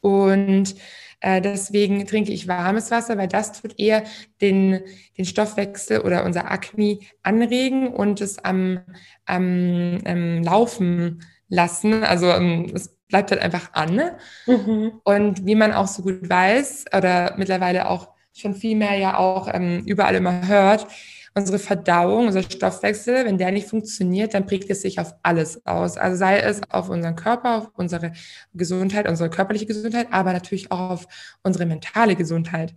Und 0.00 0.76
äh, 1.20 1.40
deswegen 1.40 2.06
trinke 2.06 2.32
ich 2.32 2.46
warmes 2.46 2.90
Wasser, 2.92 3.18
weil 3.18 3.28
das 3.28 3.60
tut 3.60 3.78
eher 3.78 4.04
den, 4.40 4.80
den 5.18 5.24
Stoffwechsel 5.24 6.00
oder 6.00 6.24
unser 6.24 6.50
Akne 6.50 7.00
anregen 7.22 7.88
und 7.88 8.20
es 8.20 8.38
am, 8.38 8.80
am 9.26 9.98
ähm, 10.04 10.42
Laufen 10.44 11.24
lassen. 11.48 12.04
Also 12.04 12.26
ähm, 12.28 12.70
es 12.72 12.96
bleibt 13.08 13.32
halt 13.32 13.42
einfach 13.42 13.72
an. 13.72 14.00
Mhm. 14.46 15.00
Und 15.02 15.44
wie 15.44 15.56
man 15.56 15.72
auch 15.72 15.88
so 15.88 16.02
gut 16.02 16.28
weiß 16.28 16.84
oder 16.96 17.34
mittlerweile 17.36 17.88
auch 17.88 18.08
schon 18.32 18.54
viel 18.54 18.76
mehr 18.76 18.96
ja 18.96 19.18
auch 19.18 19.52
ähm, 19.52 19.82
überall 19.86 20.14
immer 20.14 20.46
hört, 20.46 20.86
unsere 21.34 21.58
Verdauung, 21.58 22.26
unser 22.26 22.42
Stoffwechsel, 22.42 23.24
wenn 23.24 23.38
der 23.38 23.52
nicht 23.52 23.68
funktioniert, 23.68 24.34
dann 24.34 24.46
prägt 24.46 24.70
es 24.70 24.82
sich 24.82 25.00
auf 25.00 25.14
alles 25.22 25.64
aus. 25.66 25.96
Also 25.96 26.16
sei 26.16 26.38
es 26.40 26.60
auf 26.70 26.88
unseren 26.88 27.16
Körper, 27.16 27.58
auf 27.58 27.70
unsere 27.74 28.12
Gesundheit, 28.54 29.08
unsere 29.08 29.30
körperliche 29.30 29.66
Gesundheit, 29.66 30.08
aber 30.10 30.32
natürlich 30.32 30.70
auch 30.70 30.90
auf 30.90 31.08
unsere 31.42 31.66
mentale 31.66 32.16
Gesundheit. 32.16 32.74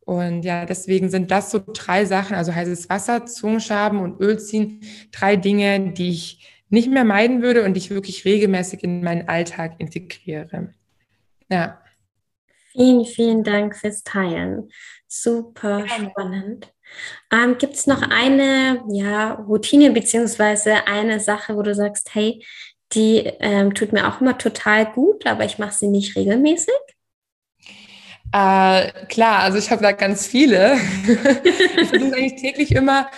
Und 0.00 0.42
ja, 0.42 0.64
deswegen 0.66 1.10
sind 1.10 1.30
das 1.30 1.50
so 1.50 1.62
drei 1.64 2.04
Sachen, 2.04 2.36
also 2.36 2.54
heißes 2.54 2.88
Wasser, 2.88 3.26
Zungenschaben 3.26 4.00
und 4.00 4.20
Ölziehen, 4.20 4.80
drei 5.12 5.36
Dinge, 5.36 5.92
die 5.92 6.10
ich 6.10 6.64
nicht 6.68 6.90
mehr 6.90 7.04
meiden 7.04 7.42
würde 7.42 7.64
und 7.64 7.74
die 7.74 7.78
ich 7.78 7.90
wirklich 7.90 8.24
regelmäßig 8.24 8.82
in 8.84 9.02
meinen 9.02 9.28
Alltag 9.28 9.74
integriere. 9.78 10.72
Ja. 11.50 11.80
Vielen, 12.72 13.04
vielen 13.04 13.44
Dank 13.44 13.76
fürs 13.76 14.04
Teilen. 14.04 14.70
Super 15.08 15.86
spannend. 15.88 16.72
Ähm, 17.32 17.58
Gibt 17.58 17.74
es 17.74 17.86
noch 17.86 18.02
eine 18.02 18.82
ja, 18.88 19.34
Routine 19.34 19.90
beziehungsweise 19.90 20.86
eine 20.86 21.20
Sache, 21.20 21.56
wo 21.56 21.62
du 21.62 21.74
sagst, 21.74 22.14
hey, 22.14 22.44
die 22.92 23.18
ähm, 23.40 23.74
tut 23.74 23.92
mir 23.92 24.08
auch 24.08 24.20
immer 24.20 24.36
total 24.36 24.86
gut, 24.86 25.26
aber 25.26 25.44
ich 25.44 25.58
mache 25.58 25.74
sie 25.74 25.88
nicht 25.88 26.16
regelmäßig? 26.16 26.74
Äh, 28.32 28.92
klar, 29.08 29.40
also 29.40 29.58
ich 29.58 29.70
habe 29.70 29.82
da 29.82 29.92
ganz 29.92 30.26
viele. 30.26 30.74
ich 31.44 31.88
versuche 31.88 32.14
eigentlich 32.14 32.40
täglich 32.40 32.72
immer, 32.72 33.10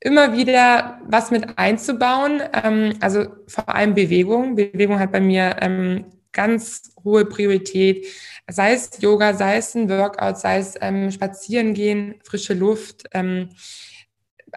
immer 0.00 0.36
wieder 0.36 1.00
was 1.04 1.30
mit 1.30 1.58
einzubauen. 1.58 2.42
Ähm, 2.52 2.94
also 3.00 3.26
vor 3.46 3.68
allem 3.68 3.94
Bewegung. 3.94 4.56
Bewegung 4.56 4.98
hat 4.98 5.12
bei 5.12 5.20
mir 5.20 5.56
ähm, 5.60 6.06
ganz 6.36 6.92
hohe 7.02 7.24
Priorität. 7.24 8.06
Sei 8.48 8.74
es 8.74 8.90
Yoga, 9.00 9.34
sei 9.34 9.56
es 9.56 9.74
ein 9.74 9.88
Workout, 9.88 10.38
sei 10.38 10.58
es 10.58 10.74
ähm, 10.80 11.10
Spazieren 11.10 11.74
gehen, 11.74 12.14
frische 12.22 12.54
Luft, 12.54 13.04
ähm, 13.12 13.48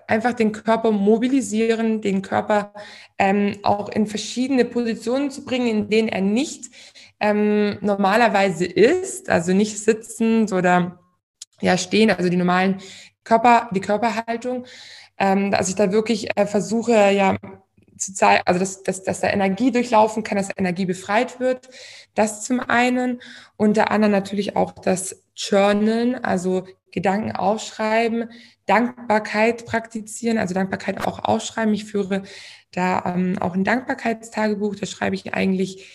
einfach 0.08 0.34
den 0.34 0.52
Körper 0.52 0.92
mobilisieren, 0.92 2.02
den 2.02 2.22
Körper 2.22 2.74
ähm, 3.18 3.58
auch 3.64 3.90
in 3.90 4.06
verschiedene 4.08 4.66
Positionen 4.66 5.32
zu 5.32 5.44
bringen, 5.44 5.68
in 5.68 5.90
denen 5.90 6.10
er 6.10 6.22
nicht 6.22 6.66
ähm, 7.20 7.78
normalerweise 7.82 8.66
ist, 8.66 9.30
also 9.30 9.54
nicht 9.54 9.80
sitzend 9.80 10.52
oder 10.54 11.00
ja 11.62 11.78
stehen, 11.78 12.12
also 12.12 12.30
die 12.30 12.38
normalen 12.38 12.80
Körper, 13.24 13.70
die 13.74 13.82
Körperhaltung, 13.82 14.66
ähm, 15.18 15.52
dass 15.52 15.70
ich 15.70 15.76
da 15.76 15.92
wirklich 15.92 16.38
äh, 16.38 16.46
versuche, 16.46 16.94
ja 16.94 17.36
zu 18.00 18.14
zeigen, 18.14 18.44
also 18.46 18.60
dass, 18.60 18.84
dass, 18.84 19.04
dass 19.04 19.22
da 19.22 19.30
Energie 19.30 19.72
durchlaufen 19.72 20.24
kann, 20.24 20.38
dass 20.38 20.50
Energie 20.56 20.86
befreit 20.86 21.40
wird. 21.40 21.70
Das 22.16 22.44
zum 22.44 22.60
einen. 22.60 23.22
Unter 23.58 23.92
anderem 23.92 24.12
natürlich 24.12 24.56
auch 24.56 24.72
das 24.72 25.24
Journalen, 25.36 26.24
also 26.24 26.66
Gedanken 26.92 27.34
aufschreiben, 27.34 28.32
Dankbarkeit 28.66 29.66
praktizieren, 29.66 30.38
also 30.38 30.54
Dankbarkeit 30.54 31.06
auch 31.06 31.20
aufschreiben. 31.20 31.74
Ich 31.74 31.86
führe 31.86 32.24
da 32.72 33.04
ähm, 33.06 33.38
auch 33.40 33.54
ein 33.54 33.64
Dankbarkeitstagebuch, 33.64 34.76
da 34.76 34.86
schreibe 34.86 35.16
ich 35.16 35.34
eigentlich 35.34 35.88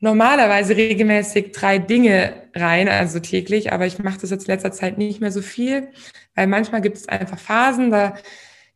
normalerweise 0.00 0.76
regelmäßig 0.76 1.52
drei 1.52 1.78
Dinge 1.78 2.48
rein, 2.54 2.88
also 2.88 3.20
täglich, 3.20 3.72
aber 3.72 3.86
ich 3.86 3.98
mache 3.98 4.18
das 4.20 4.30
jetzt 4.30 4.48
in 4.48 4.54
letzter 4.54 4.72
Zeit 4.72 4.98
nicht 4.98 5.20
mehr 5.20 5.32
so 5.32 5.40
viel, 5.40 5.88
weil 6.34 6.46
manchmal 6.46 6.82
gibt 6.82 6.98
es 6.98 7.08
einfach 7.08 7.38
Phasen, 7.38 7.90
da 7.90 8.14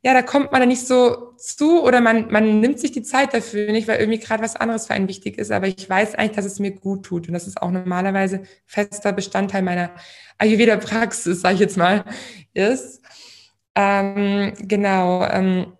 ja, 0.03 0.15
da 0.15 0.23
kommt 0.23 0.53
man 0.53 0.61
da 0.61 0.67
nicht 0.67 0.87
so 0.87 1.33
zu 1.37 1.83
oder 1.83 2.01
man, 2.01 2.31
man 2.31 2.61
nimmt 2.61 2.79
sich 2.79 2.93
die 2.93 3.03
Zeit 3.03 3.35
dafür 3.35 3.73
nicht, 3.73 3.89
weil 3.89 3.99
irgendwie 3.99 4.21
gerade 4.21 4.43
was 4.43 4.57
anderes 4.57 4.87
für 4.87 4.95
einen 4.95 5.09
wichtig 5.09 5.39
ist. 5.39 5.51
Aber 5.51 5.67
ich 5.67 5.89
weiß 5.89 6.15
eigentlich, 6.15 6.37
dass 6.37 6.45
es 6.45 6.61
mir 6.61 6.71
gut 6.71 7.05
tut. 7.05 7.27
Und 7.27 7.35
das 7.35 7.47
ist 7.49 7.61
auch 7.61 7.71
normalerweise 7.71 8.43
fester 8.65 9.13
Bestandteil 9.13 9.63
meiner 9.63 9.91
Ayurveda-Praxis, 10.39 11.41
sage 11.41 11.55
ich 11.55 11.61
jetzt 11.61 11.77
mal, 11.77 12.05
ist. 12.55 13.03
Ähm, 13.75 14.53
genau. 14.61 15.25
Ähm, 15.25 15.73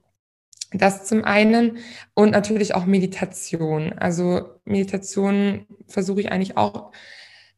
das 0.73 1.05
zum 1.07 1.25
einen 1.25 1.79
und 2.15 2.31
natürlich 2.33 2.75
auch 2.75 2.85
Meditation. 2.85 3.93
Also 3.95 4.51
Meditation 4.65 5.67
versuche 5.87 6.21
ich 6.21 6.33
eigentlich 6.33 6.57
auch 6.57 6.93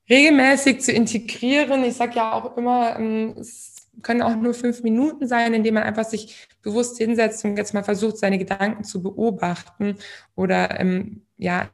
regelmäßig 0.08 0.80
zu 0.80 0.92
integrieren. 0.92 1.84
Ich 1.84 1.94
sage 1.94 2.16
ja 2.16 2.32
auch 2.32 2.56
immer, 2.56 2.96
ähm, 2.98 3.34
es 3.38 3.69
können 4.02 4.22
auch 4.22 4.36
nur 4.36 4.54
fünf 4.54 4.82
Minuten 4.82 5.26
sein, 5.26 5.54
indem 5.54 5.74
man 5.74 5.82
einfach 5.82 6.04
sich 6.04 6.48
bewusst 6.62 6.98
hinsetzt 6.98 7.44
und 7.44 7.56
jetzt 7.56 7.74
mal 7.74 7.84
versucht, 7.84 8.18
seine 8.18 8.38
Gedanken 8.38 8.84
zu 8.84 9.02
beobachten 9.02 9.96
oder 10.34 10.80
ähm, 10.80 11.22
ja, 11.36 11.68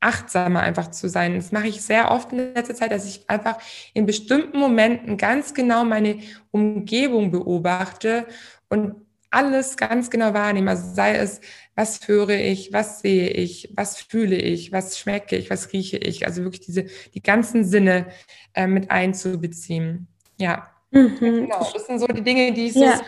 achtsamer 0.00 0.60
einfach 0.60 0.90
zu 0.90 1.08
sein. 1.08 1.34
Das 1.36 1.52
mache 1.52 1.68
ich 1.68 1.82
sehr 1.82 2.10
oft 2.10 2.32
in 2.32 2.54
letzter 2.54 2.74
Zeit, 2.74 2.92
dass 2.92 3.06
ich 3.06 3.28
einfach 3.28 3.58
in 3.94 4.06
bestimmten 4.06 4.58
Momenten 4.58 5.16
ganz 5.16 5.54
genau 5.54 5.84
meine 5.84 6.18
Umgebung 6.50 7.30
beobachte 7.30 8.26
und 8.68 8.94
alles 9.30 9.76
ganz 9.76 10.10
genau 10.10 10.32
wahrnehme. 10.34 10.70
Also 10.70 10.94
sei 10.94 11.16
es, 11.16 11.40
was 11.74 12.06
höre 12.08 12.30
ich, 12.30 12.72
was 12.72 13.00
sehe 13.00 13.30
ich, 13.30 13.72
was 13.74 14.00
fühle 14.00 14.36
ich, 14.36 14.72
was 14.72 14.98
schmecke 14.98 15.36
ich, 15.36 15.50
was 15.50 15.72
rieche 15.72 15.98
ich. 15.98 16.26
Also 16.26 16.42
wirklich 16.42 16.64
diese, 16.64 16.86
die 17.14 17.22
ganzen 17.22 17.64
Sinne 17.64 18.06
äh, 18.54 18.66
mit 18.66 18.90
einzubeziehen. 18.90 20.08
Ja. 20.38 20.70
Mhm. 20.96 21.18
Genau. 21.20 21.70
Das 21.72 21.86
sind 21.86 21.98
so 21.98 22.06
die 22.06 22.22
Dinge, 22.22 22.52
die 22.52 22.66
ich 22.66 22.74
so 22.74 22.84
ja. 22.84 23.00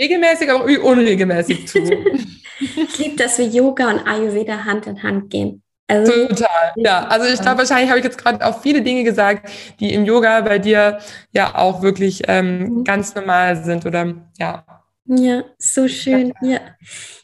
regelmäßig, 0.00 0.50
aber 0.50 0.64
unregelmäßig 0.64 1.66
tue. 1.66 2.04
ich 2.60 2.98
liebe, 2.98 3.16
dass 3.16 3.38
wir 3.38 3.46
Yoga 3.46 3.90
und 3.90 4.06
Ayurveda 4.06 4.64
Hand 4.64 4.86
in 4.86 5.02
Hand 5.02 5.30
gehen. 5.30 5.62
Also, 5.86 6.28
Total, 6.28 6.72
ja. 6.76 7.06
Also 7.08 7.26
ich 7.26 7.40
glaube, 7.40 7.58
wahrscheinlich 7.58 7.90
habe 7.90 7.98
ich 7.98 8.04
jetzt 8.04 8.16
gerade 8.16 8.44
auch 8.44 8.62
viele 8.62 8.80
Dinge 8.80 9.04
gesagt, 9.04 9.50
die 9.80 9.92
im 9.92 10.06
Yoga 10.06 10.40
bei 10.40 10.58
dir 10.58 10.98
ja 11.32 11.54
auch 11.56 11.82
wirklich 11.82 12.22
ähm, 12.26 12.60
mhm. 12.60 12.84
ganz 12.84 13.14
normal 13.14 13.62
sind 13.62 13.84
oder 13.84 14.14
ja. 14.38 14.64
Ja, 15.06 15.44
so 15.58 15.86
schön. 15.86 16.32
Ja. 16.40 16.60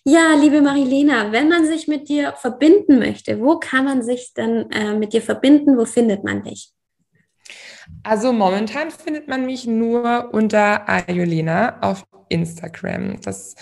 ja, 0.05 0.35
liebe 0.39 0.61
Marilena, 0.61 1.33
wenn 1.33 1.49
man 1.49 1.65
sich 1.65 1.89
mit 1.89 2.11
dir 2.11 2.35
verbinden 2.37 2.99
möchte, 2.99 3.41
wo 3.41 3.59
kann 3.59 3.87
man 3.87 4.03
sich 4.03 4.33
dann 4.35 4.71
äh, 4.71 4.93
mit 4.93 5.15
dir 5.15 5.23
verbinden? 5.23 5.79
Wo 5.79 5.87
findet 5.87 6.23
man 6.23 6.43
dich? 6.43 6.73
Also 8.03 8.33
momentan 8.33 8.91
findet 8.91 9.29
man 9.29 9.47
mich 9.47 9.67
nur 9.67 10.31
unter 10.33 10.89
Ayolena 10.89 11.81
auf 11.81 12.05
Instagram. 12.31 13.21
Das 13.21 13.57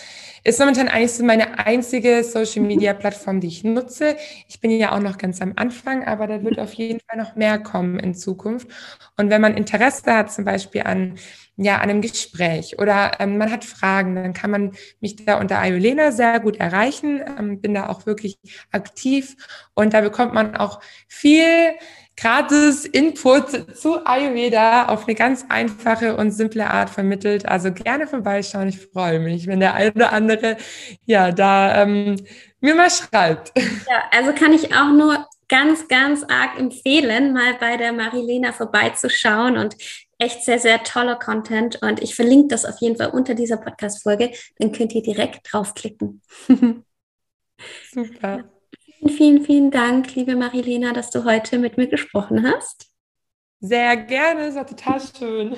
ist 0.45 0.61
momentan 0.61 0.89
eigentlich 0.89 1.13
so 1.13 1.25
meine 1.25 1.59
einzige 1.59 2.23
Social 2.23 2.63
Media 2.63 2.93
Plattform, 2.93 3.41
die 3.41 3.49
ich 3.49 3.65
nutze. 3.65 4.17
Ich 4.47 4.61
bin 4.61 4.71
ja 4.71 4.93
auch 4.93 5.01
noch 5.01 5.19
ganz 5.19 5.41
am 5.41 5.55
Anfang, 5.57 6.07
aber 6.07 6.27
da 6.27 6.43
wird 6.45 6.59
auf 6.61 6.73
jeden 6.75 7.01
Fall 7.01 7.19
noch 7.19 7.35
mehr 7.35 7.59
kommen 7.59 7.99
in 7.99 8.15
Zukunft. 8.15 8.69
Und 9.17 9.31
wenn 9.31 9.41
man 9.41 9.57
Interesse 9.57 10.15
hat, 10.15 10.33
zum 10.33 10.45
Beispiel 10.45 10.83
an 10.83 11.15
ja, 11.61 11.79
an 11.79 11.91
einem 11.91 12.03
Gespräch 12.03 12.79
oder 12.79 13.19
ähm, 13.19 13.37
man 13.37 13.51
hat 13.51 13.65
Fragen, 13.65 14.15
dann 14.15 14.33
kann 14.33 14.53
man 14.53 14.73
mich 15.01 15.17
da 15.17 15.41
unter 15.41 15.59
Ayolena 15.59 16.13
sehr 16.13 16.39
gut 16.39 16.57
erreichen. 16.59 17.21
Ähm, 17.37 17.61
bin 17.61 17.75
da 17.75 17.89
auch 17.89 18.07
wirklich 18.07 18.39
aktiv 18.71 19.37
und 19.75 19.93
da 19.93 20.01
bekommt 20.01 20.35
man 20.35 20.55
auch 20.57 20.81
viel 21.09 21.73
gratis 22.19 22.85
Input 22.85 23.77
zu 23.77 24.05
Ayurveda 24.05 24.87
auf 24.87 25.07
eine 25.07 25.15
ganz 25.15 25.47
einfache 25.49 26.17
und 26.17 26.33
simple 26.33 26.69
Art 26.69 26.91
vermittelt. 26.91 27.47
Also 27.47 27.73
gerne 27.73 28.07
vorbeischauen. 28.07 28.69
Ich 28.69 28.81
freue 28.81 29.21
mich, 29.21 29.47
wenn 29.47 29.61
der 29.61 29.75
eine 29.75 29.93
oder 29.93 30.13
andere 30.13 30.57
ja 31.07 31.31
da 31.31 31.83
ähm, 31.83 32.17
mir 32.61 32.75
mal 32.75 32.91
schreibt. 32.91 33.53
Ja, 33.57 34.03
also 34.11 34.33
kann 34.33 34.53
ich 34.53 34.75
auch 34.75 34.91
nur 34.91 35.27
ganz, 35.49 35.87
ganz 35.87 36.25
arg 36.25 36.59
empfehlen, 36.59 37.33
mal 37.33 37.55
bei 37.55 37.77
der 37.77 37.93
Marilena 37.93 38.53
vorbeizuschauen 38.53 39.57
und 39.57 39.77
echt 40.19 40.43
sehr, 40.45 40.59
sehr 40.59 40.83
toller 40.83 41.17
Content 41.17 41.81
und 41.83 42.03
ich 42.03 42.17
verlinke 42.17 42.49
das 42.49 42.65
auf 42.65 42.81
jeden 42.81 42.97
Fall 42.97 43.11
unter 43.11 43.35
dieser 43.35 43.57
Podcast-Folge, 43.57 44.33
dann 44.59 44.73
könnt 44.73 44.93
ihr 44.93 45.03
direkt 45.03 45.41
draufklicken. 45.51 46.21
Super. 47.93 48.58
Vielen, 49.07 49.45
vielen 49.45 49.71
Dank, 49.71 50.15
liebe 50.15 50.35
Marilena, 50.35 50.93
dass 50.93 51.11
du 51.11 51.25
heute 51.25 51.59
mit 51.59 51.77
mir 51.77 51.87
gesprochen 51.87 52.47
hast. 52.47 52.91
Sehr 53.61 53.97
gerne, 53.97 54.47
es 54.47 54.55
war 54.55 54.67
total 54.67 55.01
schön. 55.01 55.57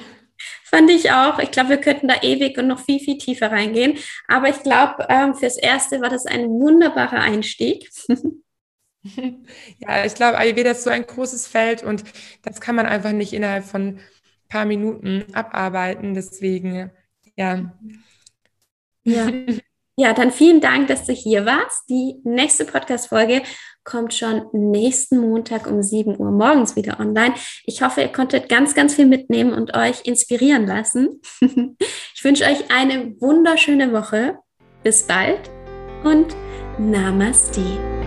Fand 0.64 0.90
ich 0.90 1.10
auch. 1.10 1.38
Ich 1.38 1.50
glaube, 1.50 1.70
wir 1.70 1.78
könnten 1.78 2.08
da 2.08 2.22
ewig 2.22 2.56
und 2.58 2.66
noch 2.66 2.80
viel, 2.80 3.00
viel 3.00 3.18
tiefer 3.18 3.50
reingehen. 3.50 3.98
Aber 4.28 4.48
ich 4.48 4.62
glaube, 4.62 5.06
ähm, 5.08 5.34
fürs 5.34 5.58
Erste 5.58 6.00
war 6.00 6.08
das 6.08 6.26
ein 6.26 6.48
wunderbarer 6.48 7.20
Einstieg. 7.20 7.90
ja, 9.02 10.04
ich 10.04 10.14
glaube, 10.14 10.38
Ayurveda 10.38 10.70
ist 10.70 10.84
so 10.84 10.90
ein 10.90 11.06
großes 11.06 11.46
Feld 11.46 11.82
und 11.82 12.04
das 12.42 12.60
kann 12.60 12.74
man 12.74 12.86
einfach 12.86 13.12
nicht 13.12 13.32
innerhalb 13.32 13.64
von 13.64 13.98
ein 13.98 14.00
paar 14.48 14.64
Minuten 14.64 15.24
abarbeiten. 15.34 16.14
Deswegen, 16.14 16.90
ja. 17.36 17.72
Ja. 19.04 19.30
Ja, 19.96 20.14
dann 20.14 20.30
vielen 20.30 20.60
Dank, 20.60 20.88
dass 20.88 21.04
du 21.04 21.12
hier 21.12 21.44
warst. 21.44 21.88
Die 21.90 22.16
nächste 22.24 22.64
Podcast-Folge 22.64 23.42
kommt 23.84 24.14
schon 24.14 24.46
nächsten 24.52 25.18
Montag 25.18 25.66
um 25.66 25.82
7 25.82 26.18
Uhr 26.18 26.30
morgens 26.30 26.76
wieder 26.76 27.00
online. 27.00 27.34
Ich 27.64 27.82
hoffe, 27.82 28.02
ihr 28.02 28.08
konntet 28.08 28.48
ganz, 28.48 28.74
ganz 28.74 28.94
viel 28.94 29.06
mitnehmen 29.06 29.52
und 29.52 29.74
euch 29.74 30.06
inspirieren 30.06 30.66
lassen. 30.66 31.20
ich 32.14 32.24
wünsche 32.24 32.44
euch 32.44 32.70
eine 32.70 33.20
wunderschöne 33.20 33.92
Woche. 33.92 34.38
Bis 34.82 35.02
bald 35.02 35.50
und 36.04 36.34
Namaste. 36.78 37.99